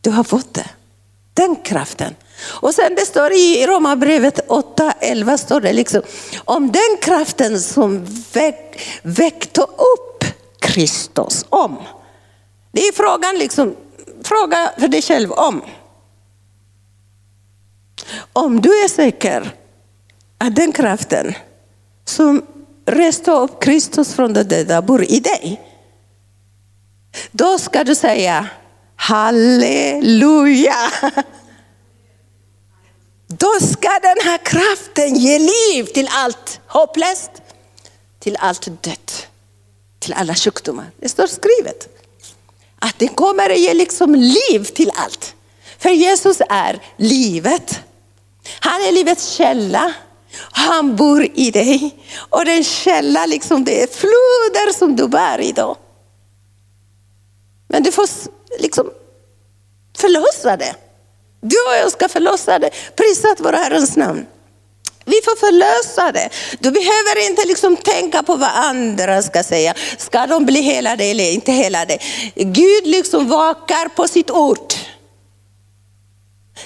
[0.00, 0.70] Du har fått det.
[1.34, 2.14] Den kraften.
[2.42, 6.02] Och sen det står i Romarbrevet 8.11 står det liksom
[6.44, 10.24] om den kraften som väck, väckte upp
[10.58, 11.76] Kristus om.
[12.72, 13.76] Det är frågan liksom,
[14.24, 15.62] fråga för dig själv om.
[18.32, 19.50] Om du är säker
[20.38, 21.34] att den kraften
[22.04, 22.46] som
[22.86, 25.60] reste upp Kristus från de döda bor i dig.
[27.30, 28.46] Då ska du säga
[28.96, 30.74] halleluja.
[33.38, 37.30] Då ska den här kraften ge liv till allt hopplöst,
[38.18, 39.26] till allt dött,
[39.98, 40.90] till alla sjukdomar.
[41.00, 41.88] Det står skrivet.
[42.78, 45.34] Att det kommer att ge liksom liv till allt.
[45.78, 47.80] För Jesus är livet.
[48.60, 49.94] Han är livets källa.
[50.50, 51.98] Han bor i dig.
[52.18, 55.76] Och den källa, liksom, det är floder som du bär idag.
[57.68, 58.08] Men du får
[58.60, 58.90] liksom
[59.96, 60.74] förlösa det.
[61.40, 62.70] Du och jag ska förlösa det.
[62.96, 64.26] Prisat vår Herrens namn.
[65.04, 66.28] Vi får förlösa det.
[66.58, 69.74] Du behöver inte liksom tänka på vad andra ska säga.
[69.98, 71.98] Ska de bli helade eller inte helade?
[72.34, 74.74] Gud liksom vakar på sitt ord.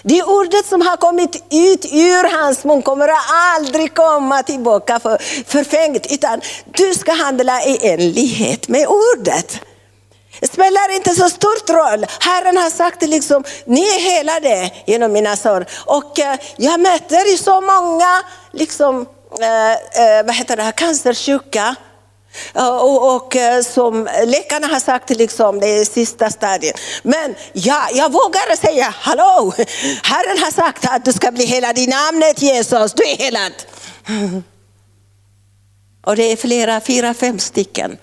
[0.03, 3.11] Det ordet som har kommit ut ur hans mun kommer
[3.55, 9.61] aldrig komma tillbaka för, förfängt, utan du ska handla i enlighet med ordet.
[10.42, 12.07] Det spelar inte så stor roll.
[12.20, 15.66] Herren har sagt liksom, ni är helade genom mina sår.
[15.87, 19.07] Och eh, jag möter ju så många liksom,
[19.40, 21.76] eh, eh vad heter det, cancersjuka
[22.55, 26.81] eh, och, och, eh, som läkarna har sagt, liksom, det är sista stadiet.
[27.02, 29.52] Men ja, jag vågar säga, hallå,
[30.02, 33.52] Herren har sagt att du ska bli helad i namnet Jesus, du är helad.
[36.07, 37.98] Och det är flera, fyra, fem stycken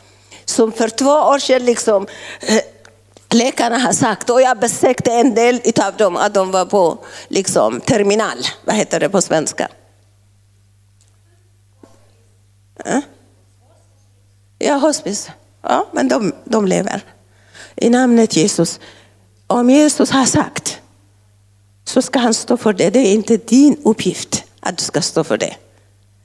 [0.50, 2.08] som för två år sedan liksom,
[2.40, 2.62] eh,
[3.30, 7.82] läkarna har sagt, och jag besökte en del av dem, att de var på liksom,
[7.82, 9.68] terminal, vad heter det på svenska?
[12.86, 13.00] Eh?
[14.60, 15.32] Ja, hospice.
[15.62, 17.02] Ja, men de, de lever.
[17.76, 18.80] I namnet Jesus.
[19.48, 20.80] Om Jesus har sagt
[21.86, 22.90] så ska han stå för det.
[22.90, 25.56] Det är inte din uppgift att du ska stå för det.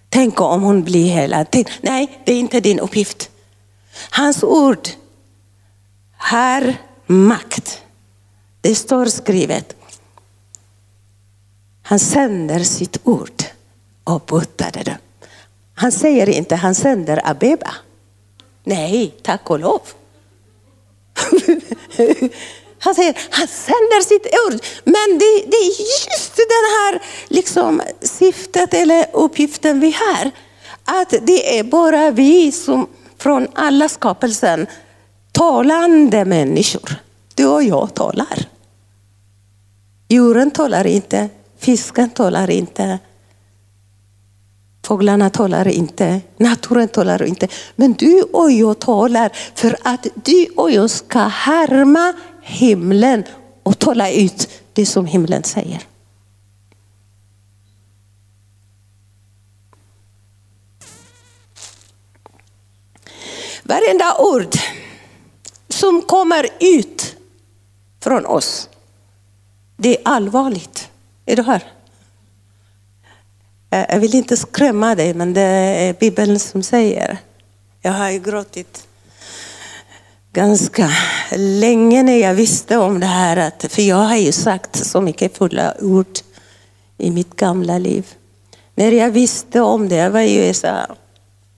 [0.08, 1.46] Tänk om hon blir hela
[1.80, 3.30] Nej, det är inte din uppgift.
[4.10, 4.88] Hans ord
[6.16, 6.76] har
[7.06, 7.82] makt.
[8.60, 9.76] Det står skrivet.
[11.82, 13.42] Han sänder sitt ord
[14.04, 14.98] och botade det.
[15.74, 17.74] Han säger inte han sänder Abeba.
[18.64, 19.82] Nej, tack och lov.
[22.78, 24.60] Han säger, han sänder sitt ord.
[24.84, 30.30] Men det, det är just den här liksom, syftet eller uppgiften vi har.
[30.84, 32.86] Att det är bara vi som
[33.24, 34.66] från alla skapelsen
[35.32, 36.94] talande människor.
[37.34, 38.48] Du och jag talar.
[40.08, 42.98] Djuren talar inte, fisken talar inte,
[44.86, 47.48] Fåglarna talar inte, naturen talar inte.
[47.76, 53.24] Men du och jag talar för att du och jag ska härma himlen
[53.62, 55.82] och tala ut det som himlen säger.
[63.66, 64.56] Varenda ord
[65.68, 67.16] som kommer ut
[68.00, 68.68] från oss,
[69.76, 70.90] det är allvarligt.
[71.26, 71.64] Är du här?
[73.70, 77.18] Eh, jag vill inte skrämma dig, men det är Bibeln som säger.
[77.80, 78.88] Jag har ju gråtit
[80.32, 80.90] ganska
[81.36, 83.68] länge när jag visste om det här.
[83.68, 86.18] för jag har ju sagt så mycket fulla ord
[86.98, 88.06] i mitt gamla liv.
[88.74, 90.66] När jag visste om det, jag var ju så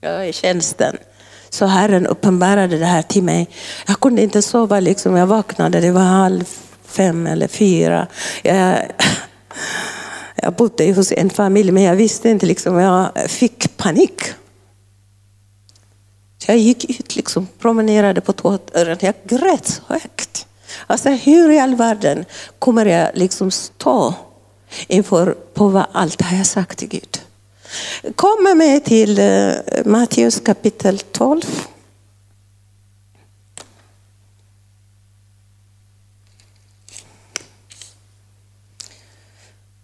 [0.01, 0.97] jag var i tjänsten.
[1.49, 3.49] Så Herren uppenbarade det här till mig.
[3.87, 5.15] Jag kunde inte sova, liksom.
[5.15, 6.45] jag vaknade, det var halv
[6.85, 8.07] fem eller fyra.
[8.43, 8.77] Jag,
[10.35, 14.21] jag bodde hos en familj, men jag visste inte, liksom, jag fick panik.
[16.37, 20.47] Så jag gick ut, liksom, promenerade på tårtan, jag grät så högt.
[20.87, 22.25] Alltså hur i all världen
[22.59, 24.13] kommer jag liksom stå
[24.87, 27.21] inför på vad allt har jag sagt till Gud?
[28.15, 29.51] Kom med mig till eh,
[29.85, 31.41] Matteus kapitel 12.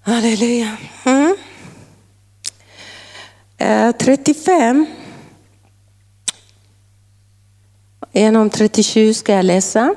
[0.01, 0.77] Halleluja.
[1.05, 1.35] Mm.
[3.57, 4.85] Eh, 35.
[8.11, 9.95] Genom 37 ska jag läsa.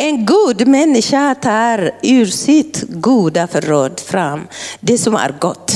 [0.00, 4.46] En god människa tar ur sitt goda förråd fram
[4.80, 5.72] det som är gott.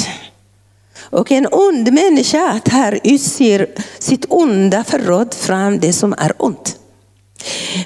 [1.01, 3.67] Och en ond människa tar ur
[4.01, 6.79] sitt onda förråd fram det som är ont.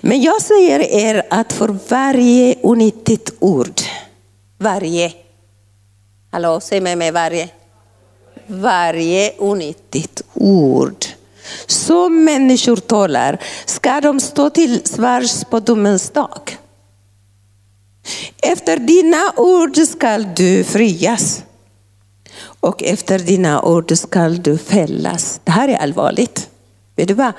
[0.00, 3.80] Men jag säger er att för varje onyttigt ord,
[4.58, 5.12] varje,
[6.32, 7.48] hallå, säg med mig varje,
[8.46, 11.06] varje onyttigt ord
[11.66, 16.58] som människor talar ska de stå till svars på domens dag.
[18.42, 21.42] Efter dina ord skall du frias
[22.60, 25.40] och efter dina ord skall du fällas.
[25.44, 26.48] Det här är allvarligt.
[26.96, 27.32] Vet du vad?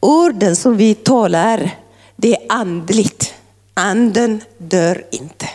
[0.00, 1.70] Orden som vi talar,
[2.16, 3.34] det är andligt.
[3.74, 5.48] Anden dör inte.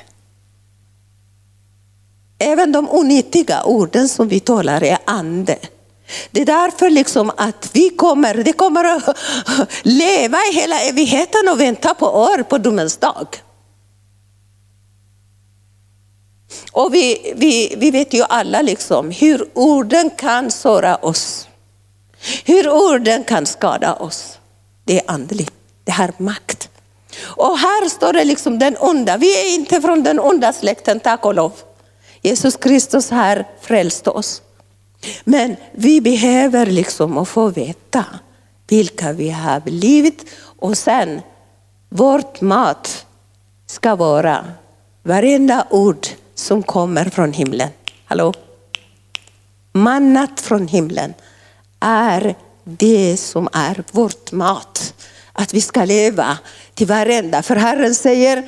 [2.39, 5.57] Även de onyttiga orden som vi talar är ande.
[6.31, 9.17] Det är därför liksom att vi kommer, det kommer att
[9.81, 13.27] leva i hela evigheten och vänta på år på domens dag.
[16.71, 21.47] Och vi, vi, vi vet ju alla liksom hur orden kan såra oss.
[22.45, 24.39] Hur orden kan skada oss.
[24.85, 26.69] Det är andligt, det har makt.
[27.21, 31.25] Och här står det liksom den onda, vi är inte från den onda släkten, tack
[31.25, 31.51] och lov.
[32.21, 34.41] Jesus Kristus har frälst oss.
[35.23, 38.05] Men vi behöver liksom att få veta
[38.67, 40.25] vilka vi har blivit
[40.59, 41.21] och sen
[41.89, 43.05] vårt mat
[43.65, 44.45] ska vara
[45.03, 47.69] varenda ord som kommer från himlen.
[48.05, 48.33] Hallå?
[49.73, 51.13] Mannat från himlen
[51.79, 54.93] är det som är vårt mat.
[55.33, 56.37] Att vi ska leva
[56.73, 57.41] till varenda.
[57.41, 58.47] För Herren säger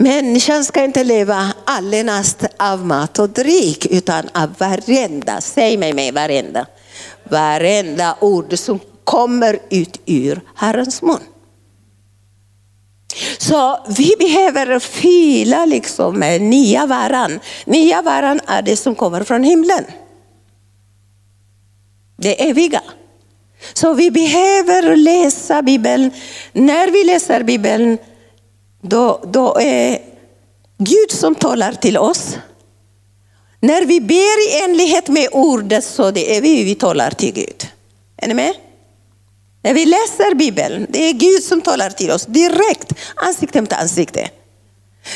[0.00, 6.14] Människan ska inte leva allenast av mat och dryck utan av varenda, säg mig med
[6.14, 6.66] varenda,
[7.30, 11.20] varenda ord som kommer ut ur Herrens mun.
[13.38, 17.40] Så vi behöver fylla liksom med nya varan.
[17.66, 19.84] Nya varan är det som kommer från himlen.
[22.16, 22.82] Det eviga.
[23.72, 26.10] Så vi behöver läsa Bibeln.
[26.52, 27.98] När vi läser Bibeln
[28.80, 29.98] då, då är
[30.78, 32.36] Gud som talar till oss.
[33.60, 37.68] När vi ber i enlighet med ordet så det är vi vi talar till Gud.
[38.16, 38.54] Är ni med?
[39.62, 44.30] När vi läser Bibeln, det är Gud som talar till oss direkt, ansikte mot ansikte.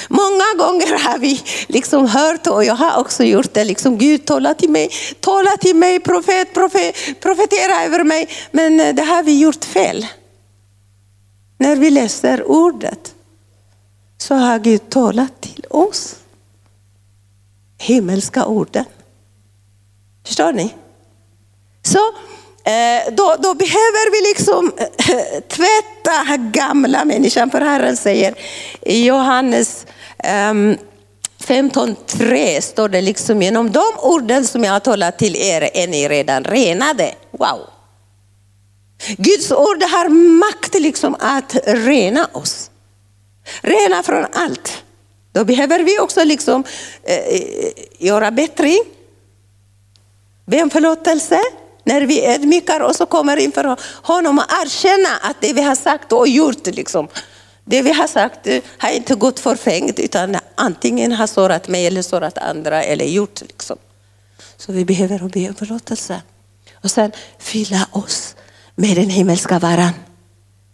[0.09, 4.55] Många gånger har vi liksom hört, och jag har också gjort det, liksom, Gud tala
[4.55, 8.29] till mig, tala till mig, profet, profet, profetera över mig.
[8.51, 10.07] Men eh, det har vi gjort fel.
[11.59, 13.15] När vi läser ordet
[14.23, 16.17] så har Gud talat till oss.
[17.79, 18.85] Himmelska orden.
[20.27, 20.75] Förstår ni?
[21.83, 21.99] Så
[22.65, 27.51] eh, då, då behöver vi liksom eh, tvätta gamla människan.
[27.51, 28.35] För Herren säger
[28.81, 29.87] i Johannes
[30.19, 30.77] ehm,
[31.39, 36.09] 15.3 står det liksom genom de orden som jag har talat till er är ni
[36.09, 37.15] redan renade.
[37.31, 37.61] Wow!
[39.17, 42.69] Guds ord har makt liksom att rena oss.
[43.61, 44.83] Rena från allt.
[45.33, 46.65] Då behöver vi också liksom,
[47.03, 47.41] eh,
[47.99, 48.85] göra bättring.
[50.47, 51.41] Be om förlåtelse.
[51.85, 56.13] När vi ödmjukar oss och kommer inför honom och erkänna att det vi har sagt
[56.13, 57.09] och gjort, liksom,
[57.65, 62.03] det vi har sagt eh, har inte gått förfängt utan antingen har sårat mig eller
[62.03, 63.41] sårat andra eller gjort.
[63.41, 63.79] Liksom.
[64.57, 66.23] Så vi behöver be om förlåtelse.
[66.75, 68.35] Och sen fylla oss
[68.75, 69.93] med den himmelska varan.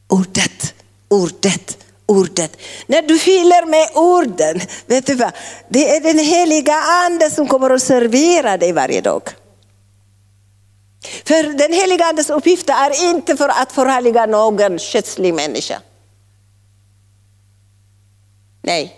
[0.09, 0.75] Ordet,
[1.09, 1.79] ordet,
[2.09, 2.57] ordet.
[2.87, 5.33] När du fyller med orden, vet du vad?
[5.69, 9.23] Det är den heliga ande som kommer att servera dig varje dag.
[11.25, 15.81] För den heliga andes uppgift är inte för att förhärliga någon kötslig människa.
[18.63, 18.97] Nej,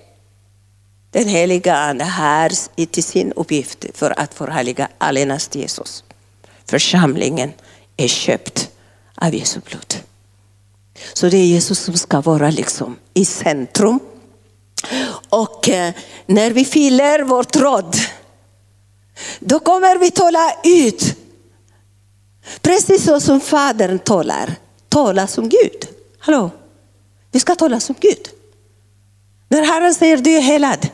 [1.11, 6.05] den heliga ande här är till sin uppgift för att förhärliga allenast Jesus.
[6.65, 7.53] Församlingen
[7.97, 8.71] är köpt
[9.15, 10.10] av Jesu blod.
[11.13, 14.01] Så det är Jesus som ska vara liksom i centrum.
[15.29, 15.95] Och eh,
[16.27, 17.97] när vi fyller vårt råd,
[19.41, 21.17] då kommer vi tala ut.
[22.61, 24.55] Precis så som Fadern talar.
[24.89, 25.89] Tala som Gud.
[26.19, 26.51] Hallå?
[27.33, 28.29] Vi ska tala som Gud.
[29.49, 30.89] När Herren säger du är helad,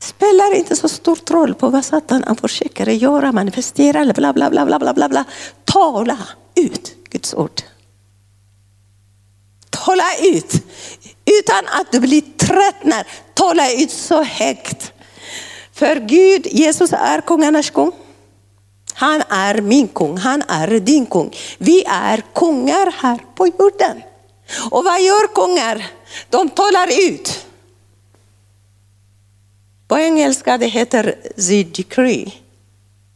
[0.00, 4.66] spelar inte så stor roll på vad Satan försöker göra, manifestera eller bla bla bla
[4.66, 5.08] bla bla.
[5.08, 5.24] bla.
[5.64, 6.18] Tala
[6.54, 7.62] ut Guds ord.
[9.84, 10.52] Tala ut
[11.38, 13.04] utan att du blir tröttnad.
[13.34, 14.92] Tala ut så högt.
[15.72, 17.92] För Gud, Jesus är kungarnas kung.
[18.94, 21.36] Han är min kung, han är din kung.
[21.58, 24.02] Vi är kungar här på jorden.
[24.70, 25.86] Och vad gör kungar?
[26.30, 27.46] De talar ut.
[29.88, 31.14] På engelska det heter
[31.48, 32.32] the decree.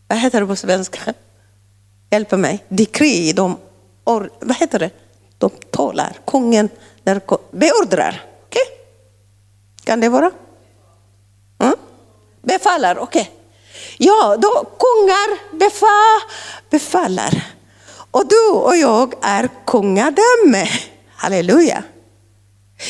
[0.08, 1.14] Vad heter det på svenska?
[2.10, 2.64] Hjälp mig.
[2.68, 3.56] Decree, de,
[4.04, 4.90] or, vad heter det?
[5.44, 6.16] De talar.
[6.26, 6.68] Kungen
[7.02, 7.20] när,
[7.50, 8.22] beordrar.
[8.46, 8.62] Okay?
[9.84, 10.30] Kan det vara?
[11.58, 11.74] Mm?
[12.42, 13.22] Befaller, okej.
[13.22, 13.34] Okay.
[13.98, 16.26] Ja, då kungar befa,
[16.70, 17.46] befaller.
[18.10, 20.68] Och du och jag är kungadöme.
[21.16, 21.82] Halleluja.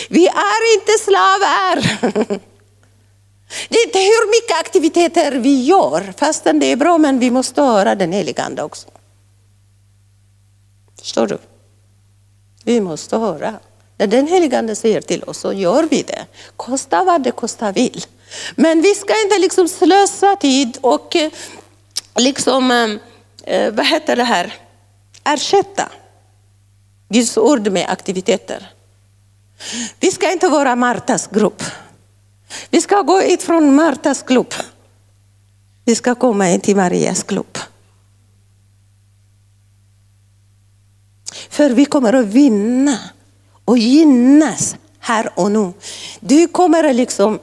[0.09, 1.77] Vi är inte slavar.
[3.69, 7.63] Det är inte hur mycket aktiviteter vi gör, fastän det är bra, men vi måste
[7.63, 8.89] höra den helige Ande också.
[11.01, 11.39] Förstår du?
[12.65, 13.55] Vi måste höra.
[13.97, 16.27] När den helige Ande säger till oss så gör vi det.
[16.57, 18.05] Kosta vad det kosta vill.
[18.55, 21.33] Men vi ska inte liksom slösa tid och eh,
[22.17, 24.55] liksom, eh, eh, vad heter det här,
[25.25, 25.89] ersätta
[27.09, 28.71] Guds ord med aktiviteter.
[30.01, 31.63] Vi ska inte vara Martas grupp.
[32.71, 34.55] Vi ska gå ut från Martas klubb.
[35.85, 37.59] Vi ska komma in till Marias klubb.
[41.55, 42.99] För vi kommer att vinna
[43.65, 45.73] och gynnas här och nu.
[46.21, 47.39] Du kommer liksom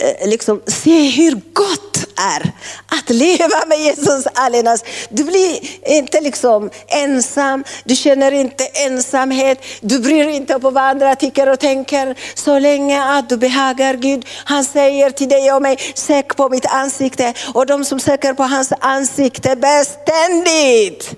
[0.00, 2.52] eh, liksom se hur gott är
[2.86, 4.86] att leva med Jesus allenast.
[5.08, 11.16] Du blir inte liksom ensam, du känner inte ensamhet, du bryr inte på vad andra
[11.16, 12.18] tycker och tänker.
[12.34, 14.26] Så länge att du behagar Gud.
[14.44, 17.34] Han säger till dig och mig, sök på mitt ansikte.
[17.54, 21.14] Och de som söker på hans ansikte beständigt,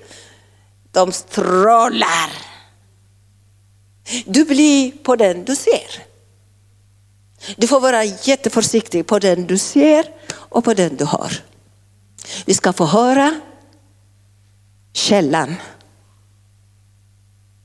[0.95, 2.31] de strålar.
[4.27, 6.03] Du blir på den du ser.
[7.57, 11.33] Du får vara jätteförsiktig på den du ser och på den du har.
[12.45, 13.41] Vi ska få höra
[14.93, 15.55] källan.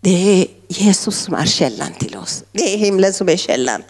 [0.02, 2.44] Det är Jesus som är källan till oss.
[2.52, 3.84] Det är himlen som är källan.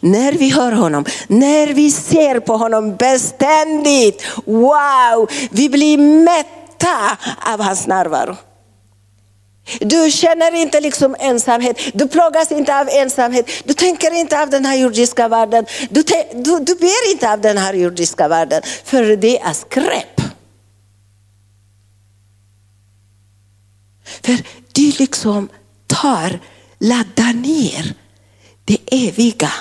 [0.00, 7.18] När vi hör honom, när vi ser på honom beständigt, wow, vi blir mätta
[7.52, 8.36] av hans närvaro.
[9.80, 14.64] Du känner inte liksom ensamhet, du plågas inte av ensamhet, du tänker inte av den
[14.64, 16.02] här jordiska världen, du,
[16.34, 20.20] du, du ber inte av den här jordiska världen, för det är skräp.
[24.22, 24.38] För
[24.72, 25.48] du liksom
[25.86, 26.40] tar,
[26.78, 27.94] laddar ner
[28.64, 29.52] det eviga,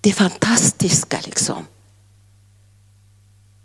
[0.00, 1.66] det fantastiska liksom.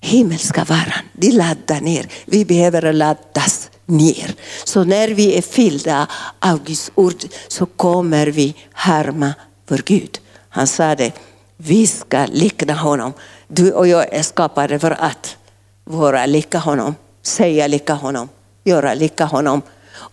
[0.01, 4.35] Himmelska varan, de laddar ner, vi behöver laddas ner.
[4.63, 6.07] Så när vi är fyllda
[6.39, 9.33] av Guds ord så kommer vi härma
[9.67, 10.19] vår Gud.
[10.49, 11.11] Han sa det,
[11.57, 13.13] vi ska likna honom.
[13.47, 15.37] Du och jag är skapade för att
[15.83, 18.29] vara lika honom, säga lika honom,
[18.63, 19.61] göra lika honom.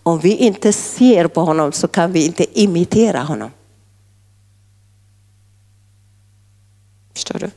[0.03, 3.51] Om vi inte ser på honom så kan vi inte imitera honom.
[7.13, 7.51] Förstår du?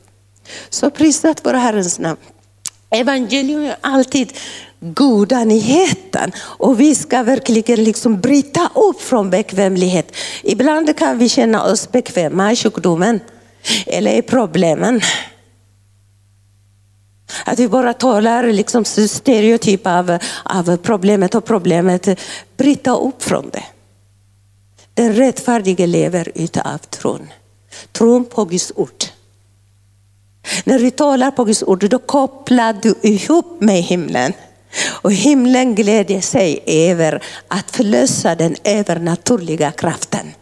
[0.69, 2.19] Så prisat vare Herrens namn.
[2.89, 4.33] Evangelium är alltid
[4.79, 10.15] goda nyheten och vi ska verkligen liksom bryta upp från bekvämlighet.
[10.43, 13.19] Ibland kan vi känna oss bekväma i sjukdomen
[13.85, 15.01] eller i problemen.
[17.45, 22.19] Att vi bara talar liksom stereotyp av, av problemet och problemet.
[22.57, 23.63] Bryta upp från det.
[24.93, 27.27] Den rättfärdige lever utav tron.
[27.91, 29.03] Tron på Guds ord.
[30.63, 34.33] När du talar på Guds ord, då kopplar du ihop med himlen.
[35.01, 40.33] Och himlen glädjer sig över att förlösa den övernaturliga kraften.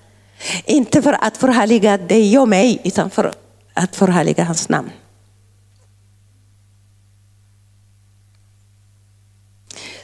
[0.65, 3.34] Inte för att förhärliga dig och mig, utan för
[3.73, 4.91] att förhärliga hans namn.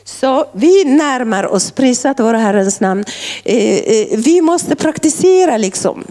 [0.03, 3.05] Så vi närmar oss, prisat vår Herrens namn.
[3.43, 6.03] Eh, eh, vi måste praktisera liksom.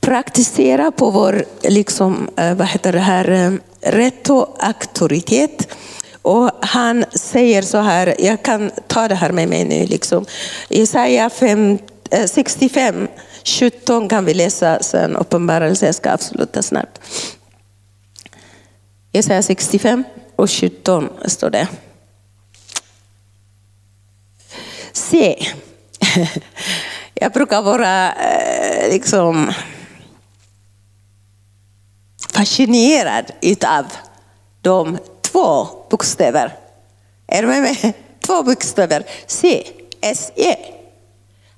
[0.00, 5.68] Praktisera på vår, liksom, eh, vad heter det här, rätt och auktoritet.
[6.26, 9.86] Och han säger så här, jag kan ta det här med mig nu.
[9.86, 10.26] Liksom.
[10.68, 11.30] Jesaja
[12.26, 13.08] 65,
[13.44, 16.98] 17 eh, kan vi läsa sen uppenbarelsen jag ska avsluta snart.
[19.12, 20.04] Jesaja 65
[20.36, 21.68] och 17 står det.
[24.92, 25.46] Se,
[27.14, 29.52] jag brukar vara eh, liksom
[32.32, 33.86] fascinerad utav
[34.62, 34.98] de
[35.36, 36.56] två bokstäver.
[37.26, 37.94] Är du med mig?
[38.20, 39.04] Två bokstäver.
[39.26, 40.56] C-S-E.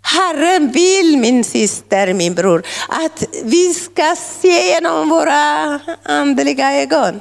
[0.02, 7.20] Herren vill, min syster, min bror, att vi ska se genom våra andliga ögon.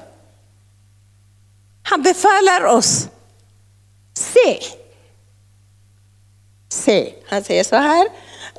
[1.84, 3.08] Han befaller oss.
[4.14, 4.60] Se.
[6.70, 7.14] Se.
[7.30, 8.08] Han säger så här.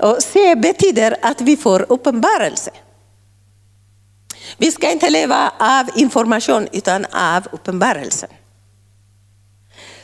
[0.02, 2.70] Och se betyder att vi får uppenbarelse.
[4.58, 8.28] Vi ska inte leva av information utan av uppenbarelsen.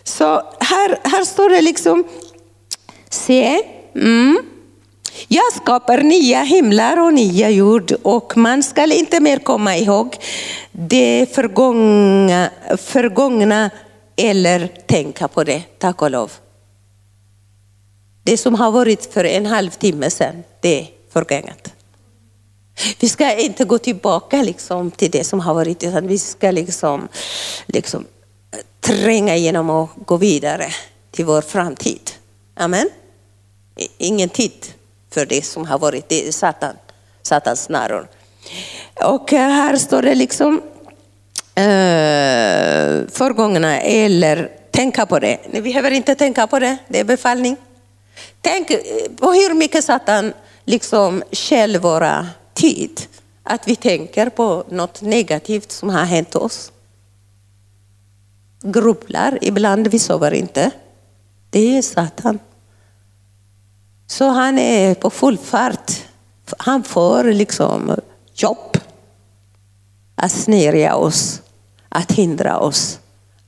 [0.05, 0.25] Så
[0.61, 2.05] här, här står det liksom,
[3.09, 3.61] se,
[3.95, 4.39] mm,
[5.29, 10.17] jag skapar nya himlar och nya jord och man ska inte mer komma ihåg
[10.73, 13.71] det förgångna, förgångna
[14.17, 16.33] eller tänka på det, tack och lov.
[18.23, 21.74] Det som har varit för en halvtimme sedan, det är förgänget.
[23.01, 27.09] Vi ska inte gå tillbaka liksom till det som har varit, utan vi ska liksom,
[27.67, 28.07] liksom
[28.53, 30.67] eh, tränga igenom och gå vidare
[31.11, 32.11] till vår framtid.
[32.57, 32.91] Amen.
[33.99, 34.67] Ingen tid
[35.11, 36.77] för det som har varit, det är Satan,
[37.23, 38.09] Satans snaror.
[39.05, 40.63] Och eh, här står det liksom
[41.55, 45.39] eh, förgångna eller tänka på det.
[45.51, 47.57] Ni behöver inte tänka på det, det är befallning.
[48.41, 48.79] Tänk eh,
[49.17, 50.33] på hur mycket Satan
[50.65, 53.01] liksom själv våra tid
[53.43, 56.73] att vi tänker på något negativt som har hänt oss.
[58.63, 60.71] Grubblar, ibland vi sover inte.
[61.51, 62.39] Det är Satan.
[64.07, 65.93] Så han är på full fart.
[66.59, 67.97] Han får liksom
[68.35, 68.79] jobb
[70.15, 71.43] att snirja oss,
[71.89, 72.99] att hindra oss,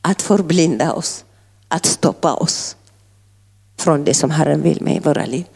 [0.02, 1.24] att förblinda oss,
[1.68, 2.76] att stoppa oss
[3.78, 5.46] från det som Herren vill med i våra liv.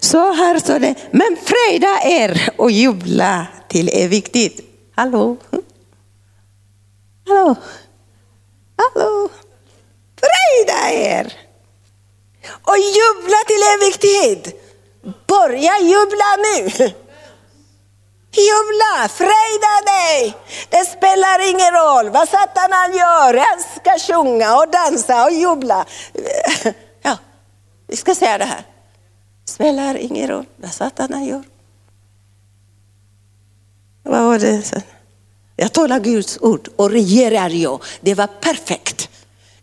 [0.00, 4.60] Så här står det, men fröjda er och jubla till är viktigt.
[4.96, 5.36] Hallå?
[7.28, 7.56] Hallå?
[8.76, 9.28] Hallå?
[10.20, 11.32] Fröjda er!
[12.62, 14.56] Och jubla till evig.
[15.26, 16.92] Börja jubla nu!
[18.34, 20.36] Jubla, fröjda dig!
[20.68, 25.86] Det spelar ingen roll vad Satan han gör, han ska sjunga och dansa och jubla.
[27.02, 27.16] Ja,
[27.88, 28.64] vi ska säga det här
[29.52, 31.42] spelar ingen roll vad Satan gör.
[34.02, 34.82] Vad var det sen?
[35.56, 37.82] Jag talar Guds ord och regerar jag.
[38.00, 39.08] Det var perfekt.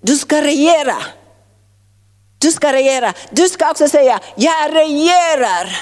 [0.01, 0.95] Du ska regera.
[2.37, 3.13] Du ska regera.
[3.31, 5.77] Du ska också säga, jag regerar.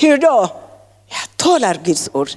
[0.00, 0.60] Hur då?
[1.08, 2.30] Jag talar Guds ord.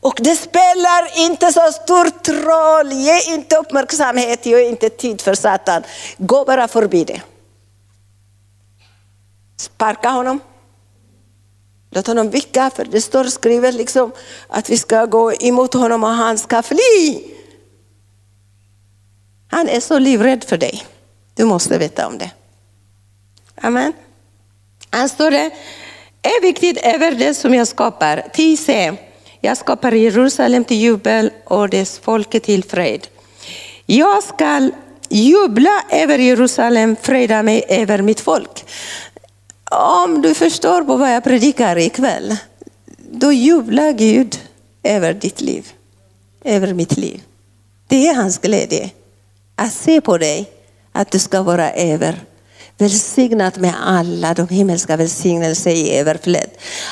[0.00, 2.92] Och det spelar inte så stor roll.
[2.92, 5.82] Ge inte uppmärksamhet, ge inte tid för Satan.
[6.18, 7.22] Gå bara förbi det.
[9.60, 10.40] Sparka honom.
[11.90, 14.12] Låt honom vicka, för det står skrivet liksom
[14.48, 17.22] att vi ska gå emot honom och han ska fly.
[19.50, 20.86] Han är så livrädd för dig.
[21.34, 22.30] Du måste veta om det.
[23.60, 23.92] Amen.
[24.90, 25.50] Han står det,
[26.22, 28.28] är viktigt över det som jag skapar.
[28.32, 28.96] Tise,
[29.40, 33.06] jag skapar Jerusalem till jubel och dess folk till fred.
[33.86, 34.70] Jag ska
[35.10, 38.64] jubla över Jerusalem, freda mig över mitt folk.
[39.72, 42.36] Om du förstår på vad jag predikar ikväll,
[43.12, 44.38] då jublar Gud
[44.82, 45.72] över ditt liv,
[46.44, 47.22] över mitt liv.
[47.88, 48.90] Det är hans glädje
[49.56, 50.50] att se på dig,
[50.92, 52.20] att du ska vara över.
[52.78, 56.50] Välsignat med alla de himmelska välsignelser i överflöd.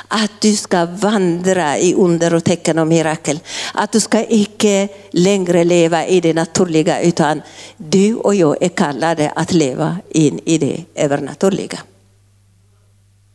[0.08, 3.40] Att du ska vandra i under och tecken och mirakel.
[3.74, 7.42] Att du ska icke längre leva i det naturliga utan
[7.76, 11.78] du och jag är kallade att leva in i det övernaturliga.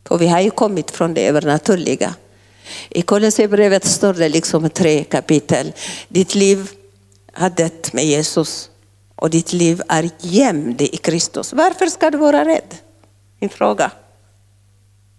[0.08, 2.14] Och vi har ju kommit från det övernaturliga.
[2.88, 5.72] I Kolosserbrevet står det liksom tre kapitel.
[6.08, 6.70] Ditt liv
[7.32, 8.70] har dött med Jesus
[9.16, 12.74] och ditt liv är gömd i Kristus, varför ska du vara rädd?
[13.40, 13.90] Min fråga.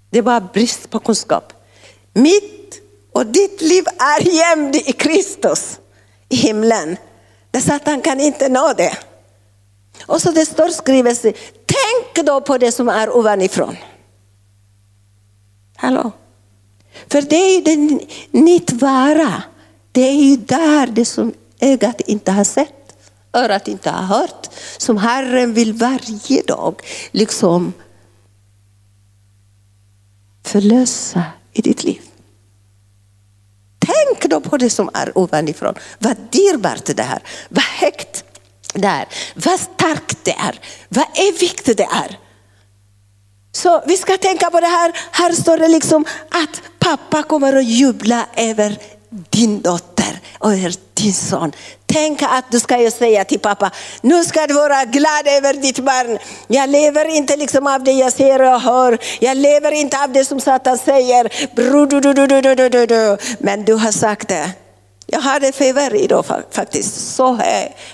[0.09, 1.53] Det är bara brist på kunskap.
[2.13, 2.81] Mitt
[3.11, 5.79] och ditt liv är gömd i Kristus
[6.29, 6.97] i himlen.
[7.51, 8.97] Där Satan kan inte nå det.
[10.05, 11.21] Och så det står skrivet,
[11.65, 13.75] tänk då på det som är ovanifrån.
[15.75, 16.11] Hallå?
[17.07, 19.43] För det är ju det nytt vara.
[19.91, 22.95] Det är ju där det som ögat inte har sett,
[23.33, 27.73] örat inte har hört, som Herren vill varje dag liksom
[30.43, 31.23] förlösa
[31.53, 32.01] i ditt liv.
[33.79, 35.75] Tänk då på det som är ovanifrån.
[35.99, 37.19] Vad dyrbart det är,
[37.49, 38.23] vad högt
[38.73, 40.59] det är, vad starkt det är,
[40.89, 42.19] vad evigt det är.
[43.55, 44.93] Så vi ska tänka på det här.
[45.11, 48.77] Här står det liksom att pappa kommer att jubla över
[49.09, 51.51] din dotter och över din son.
[51.85, 55.79] Tänk att du ska ju säga till pappa, nu ska du vara glad över ditt
[55.79, 56.17] barn.
[56.47, 58.97] Jag lever inte liksom av det jag ser och hör.
[59.19, 61.31] Jag lever inte av det som Satan säger.
[63.43, 64.51] Men du har sagt det.
[65.05, 67.39] Jag hade feber idag faktiskt, så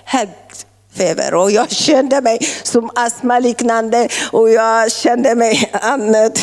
[0.04, 6.40] högt feber och jag kände mig som astmaliknande och jag kände mig andnödd.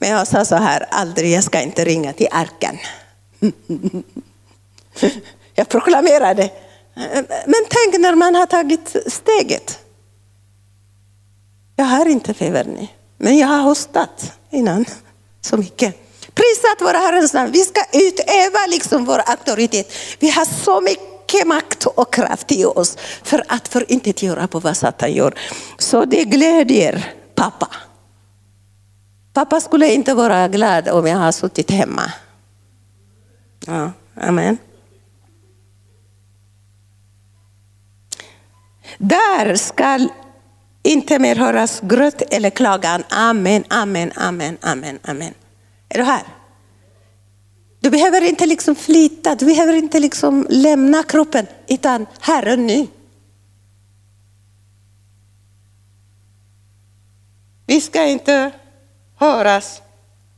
[0.00, 2.78] Men jag sa så här, aldrig, jag ska inte ringa till arken.
[5.54, 6.50] Jag proklamerade.
[7.46, 9.78] Men tänk när man har tagit steget.
[11.76, 12.86] Jag har inte feber nu,
[13.16, 14.84] men jag har hostat innan
[15.40, 16.07] så mycket.
[16.38, 17.52] Prisat våra Herrens namn.
[17.52, 19.92] Vi ska utöva liksom vår auktoritet.
[20.18, 25.12] Vi har så mycket makt och kraft i oss för att förintetgöra på vad Satan
[25.12, 25.34] gör.
[25.78, 27.68] Så det glädjer pappa.
[29.32, 32.12] Pappa skulle inte vara glad om jag har suttit hemma.
[33.66, 34.58] Ja, amen.
[38.98, 40.08] Där skall
[40.82, 43.04] inte mer höras gröt eller klagan.
[43.08, 45.34] Amen, amen, amen, amen, amen.
[45.88, 46.22] Är du här?
[47.80, 52.86] Du behöver inte liksom flytta, du behöver inte liksom lämna kroppen, utan här och nu.
[57.66, 58.50] Vi ska inte
[59.16, 59.82] höras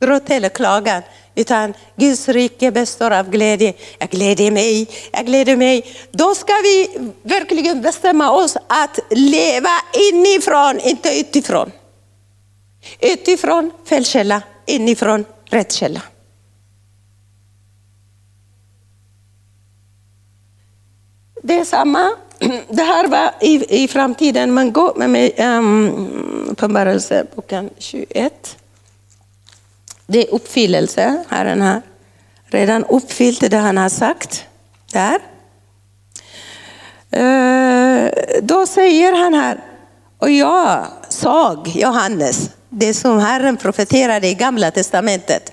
[0.01, 1.03] gråt eller klagan,
[1.35, 3.75] utan Guds rike består av glädje.
[3.99, 5.85] Jag gläder mig, jag gläder mig.
[6.11, 6.89] Då ska vi
[7.23, 9.71] verkligen bestämma oss att leva
[10.13, 11.73] inifrån, inte utifrån.
[13.01, 16.03] Utifrån fel källa, inifrån rätt källa.
[21.43, 22.11] Det är samma.
[22.69, 28.57] Det här var i, i framtiden, men gå med mig um, Uppenbarelseboken 21.
[30.07, 31.83] Det är uppfyllelse, Herren har
[32.45, 34.45] redan uppfyllt det han har sagt
[34.93, 35.19] där.
[37.17, 38.11] Uh,
[38.43, 39.61] då säger han här,
[40.19, 45.53] och jag såg Johannes, det som Herren profeterade i gamla testamentet,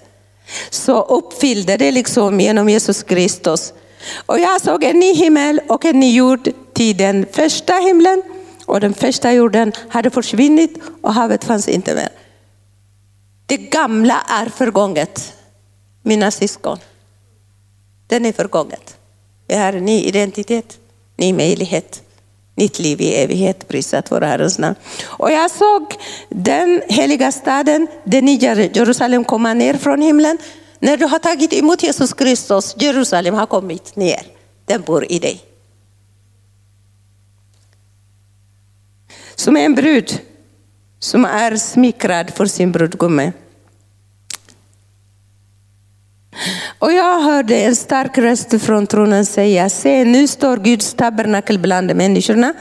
[0.69, 3.73] så uppfyllde det liksom genom Jesus Kristus.
[4.25, 8.21] Och jag såg en ny himmel och en ny jord, till den första himlen
[8.65, 12.09] och den första jorden hade försvunnit och havet fanns inte mer.
[13.45, 15.33] Det gamla är förgånget,
[16.01, 16.77] mina syskon.
[18.07, 18.97] Den är förgånget.
[19.47, 20.77] Vi har en ny identitet,
[21.17, 22.01] ny möjlighet.
[22.57, 24.75] Nytt liv i evighet, prisat vår Herrens namn.
[25.05, 25.93] Och jag såg
[26.29, 30.37] den heliga staden, det nya Jerusalem komma ner från himlen.
[30.79, 34.21] När du har tagit emot Jesus Kristus, Jerusalem har kommit ner.
[34.65, 35.41] Den bor i dig.
[39.35, 40.19] Som en brud
[40.99, 43.31] som är smickrad för sin brudgumme.
[46.79, 51.95] Och jag hörde en stark röst från tronen säga, se nu står Guds tabernakel bland
[51.95, 52.53] människorna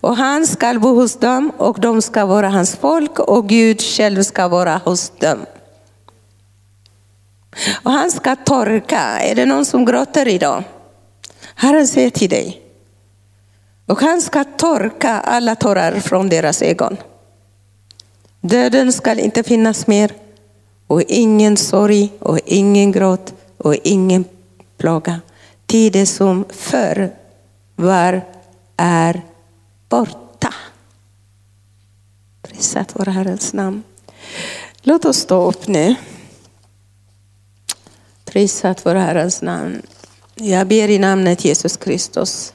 [0.00, 4.22] och han ska bo hos dem och de ska vara hans folk och Gud själv
[4.22, 5.38] ska vara hos dem.
[7.82, 10.64] Och han ska torka, är det någon som gråter idag?
[11.54, 12.62] Herren säger till dig,
[13.86, 16.96] och han ska torka alla tårar från deras ögon.
[18.40, 20.12] Döden ska inte finnas mer
[20.86, 24.24] och ingen sorg och ingen gråt och ingen
[24.76, 25.20] plåga.
[25.66, 27.14] Tiden som förr
[27.76, 28.24] var
[28.76, 29.22] är
[29.88, 30.54] borta.
[32.42, 33.82] Prisat vår Herrens namn.
[34.82, 35.94] Låt oss stå upp nu.
[38.24, 39.82] Prisat vår Herrens namn.
[40.34, 42.52] Jag ber i namnet Jesus Kristus.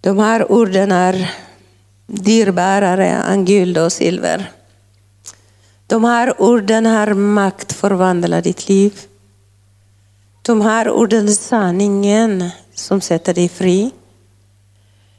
[0.00, 1.34] De här orden är
[2.06, 4.52] dyrbarare än guld och silver.
[5.86, 9.00] De här orden har makt förvandla ditt liv.
[10.46, 13.90] De här orden sanningen som sätter dig fri.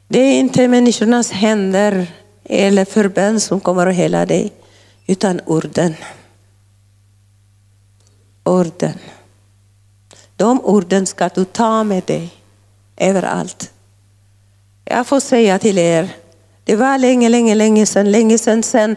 [0.07, 2.07] Det är inte människornas händer
[2.43, 4.51] eller förbön som kommer att hela dig,
[5.07, 5.95] utan orden.
[8.43, 8.93] Orden.
[10.35, 12.29] De orden ska du ta med dig
[12.97, 13.71] överallt.
[14.85, 16.09] Jag får säga till er,
[16.63, 18.95] det var länge, länge, länge sedan, länge sedan, sedan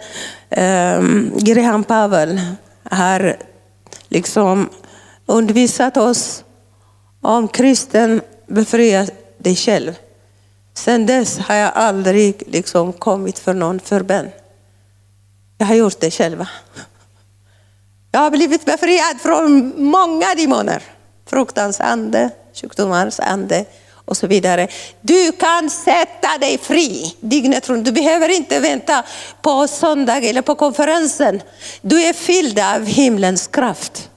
[0.57, 2.41] um, Graham Pavel
[2.83, 3.37] har
[4.09, 4.69] liksom
[5.31, 6.45] undervisat oss
[7.21, 9.07] om kristen befria
[9.39, 9.95] dig själv.
[10.75, 14.31] Sedan dess har jag aldrig liksom kommit för någon förbön.
[15.59, 16.49] Jag har gjort det själva.
[18.13, 20.83] Jag har blivit befriad från många demoner.
[21.27, 23.65] Fruktans ande, sjukdomars ande
[24.05, 24.69] och så vidare.
[25.01, 27.85] Du kan sätta dig fri dygnet runt.
[27.85, 29.05] Du behöver inte vänta
[29.43, 31.43] på söndag eller på konferensen.
[31.83, 34.11] Du är fylld av himlens kraft.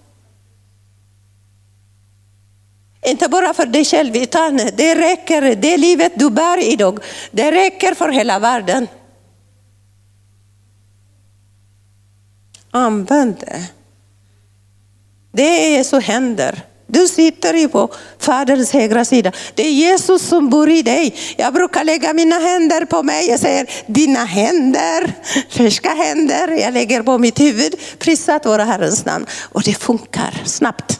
[3.05, 6.99] Inte bara för dig själv, utan det räcker, det livet du bär idag,
[7.31, 8.87] det räcker för hela världen.
[12.71, 13.63] Använd det.
[15.31, 16.61] Det är så händer.
[16.87, 17.89] Du sitter ju på
[18.19, 19.31] Faderns högra sida.
[19.55, 21.15] Det är Jesus som bor i dig.
[21.37, 23.29] Jag brukar lägga mina händer på mig.
[23.29, 25.13] Jag säger, dina händer,
[25.49, 26.47] färska händer.
[26.47, 27.75] Jag lägger på mitt huvud.
[27.99, 29.25] Prisat våra Herrens namn.
[29.51, 30.99] Och det funkar snabbt.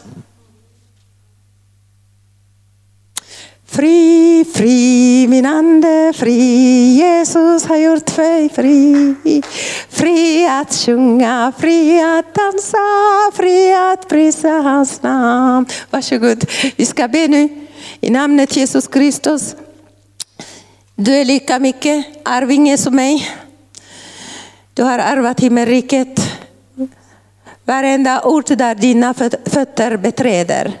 [3.74, 6.94] Fri, fri min ande, fri.
[6.94, 9.42] Jesus har gjort mig fri.
[9.88, 12.78] Fri att sjunga, fri att dansa,
[13.32, 15.66] fri att prisa hans namn.
[15.90, 16.44] Varsågod,
[16.76, 17.48] vi ska be nu
[18.00, 19.56] i namnet Jesus Kristus.
[20.94, 23.30] Du är lika mycket arvinge som mig.
[24.74, 26.20] Du har arvat himmelriket.
[27.64, 29.14] Varenda ort där dina
[29.44, 30.72] fötter beträder,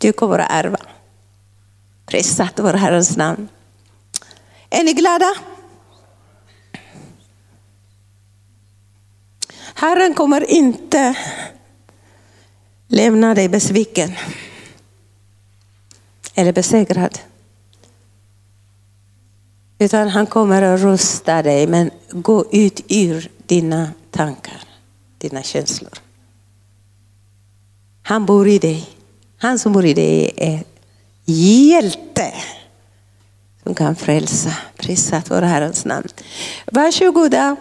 [0.00, 0.78] du kommer att ärva.
[2.10, 3.48] Prisat vår Herrens namn.
[4.70, 5.34] Är ni glada?
[9.74, 11.14] Herren kommer inte
[12.88, 14.12] lämna dig besviken
[16.34, 17.18] eller besegrad.
[19.78, 24.62] Utan han kommer att rusta dig, men gå ut ur dina tankar,
[25.18, 25.92] dina känslor.
[28.02, 28.88] Han bor i dig.
[29.36, 30.64] Han som bor i dig är
[31.30, 32.32] hjälte
[33.62, 34.50] som kan frälsa.
[34.76, 36.08] Prisat vår Herrens namn.
[36.66, 37.56] Varsågoda.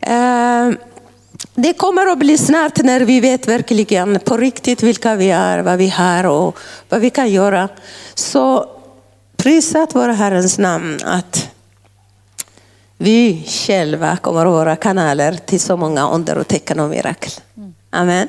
[0.00, 0.70] Eh,
[1.54, 5.78] det kommer att bli snart när vi vet verkligen på riktigt vilka vi är, vad
[5.78, 6.58] vi har och
[6.88, 7.68] vad vi kan göra.
[8.14, 8.70] Så
[9.36, 11.48] prisat vår Herrens namn att
[12.98, 17.32] vi själva kommer att vara kanaler till så många under och tecken och mirakel.
[17.90, 18.28] Amen.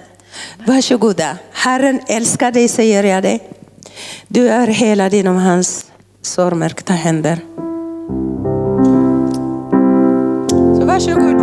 [0.65, 1.37] Varsågoda.
[1.51, 3.56] Herren älskar dig säger jag dig.
[4.27, 5.85] Du är helad inom hans
[6.21, 7.39] sårmärkta händer.
[10.79, 11.37] Så varsågod.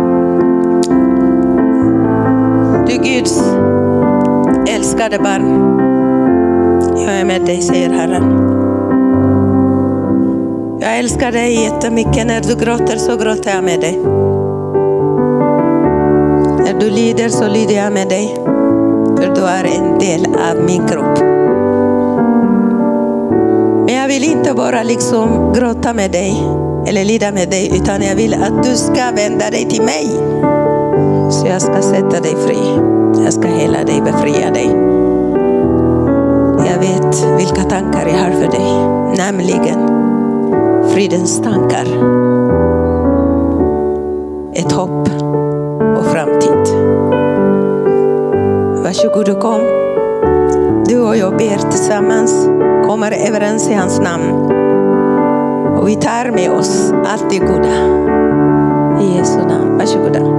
[2.87, 3.41] Du Guds
[4.69, 5.75] älskade barn.
[7.05, 8.55] Jag är med dig, säger Herren.
[10.79, 12.27] Jag älskar dig jättemycket.
[12.27, 13.97] När du gråter så gråter jag med dig.
[16.63, 18.35] När du lider så lider jag med dig.
[19.17, 21.34] För du är en del av min kropp.
[24.05, 26.43] Jag vill inte bara liksom gråta med dig
[26.87, 30.07] eller lida med dig, utan jag vill att du ska vända dig till mig.
[31.31, 32.57] Så jag ska sätta dig fri.
[33.23, 34.69] Jag ska hela dig, befria dig.
[36.69, 38.71] Jag vet vilka tankar jag har för dig,
[39.17, 39.89] nämligen
[40.89, 41.85] fridens tankar.
[44.53, 45.09] Ett hopp
[45.97, 46.75] och framtid.
[48.83, 49.61] Varsågod och kom.
[50.87, 52.47] Du och jag ber tillsammans
[52.87, 54.31] kommer överens i hans namn.
[55.77, 57.75] Och vi tar med oss allt det goda.
[59.01, 59.77] I Jesu namn.
[59.77, 60.34] Varsågoda.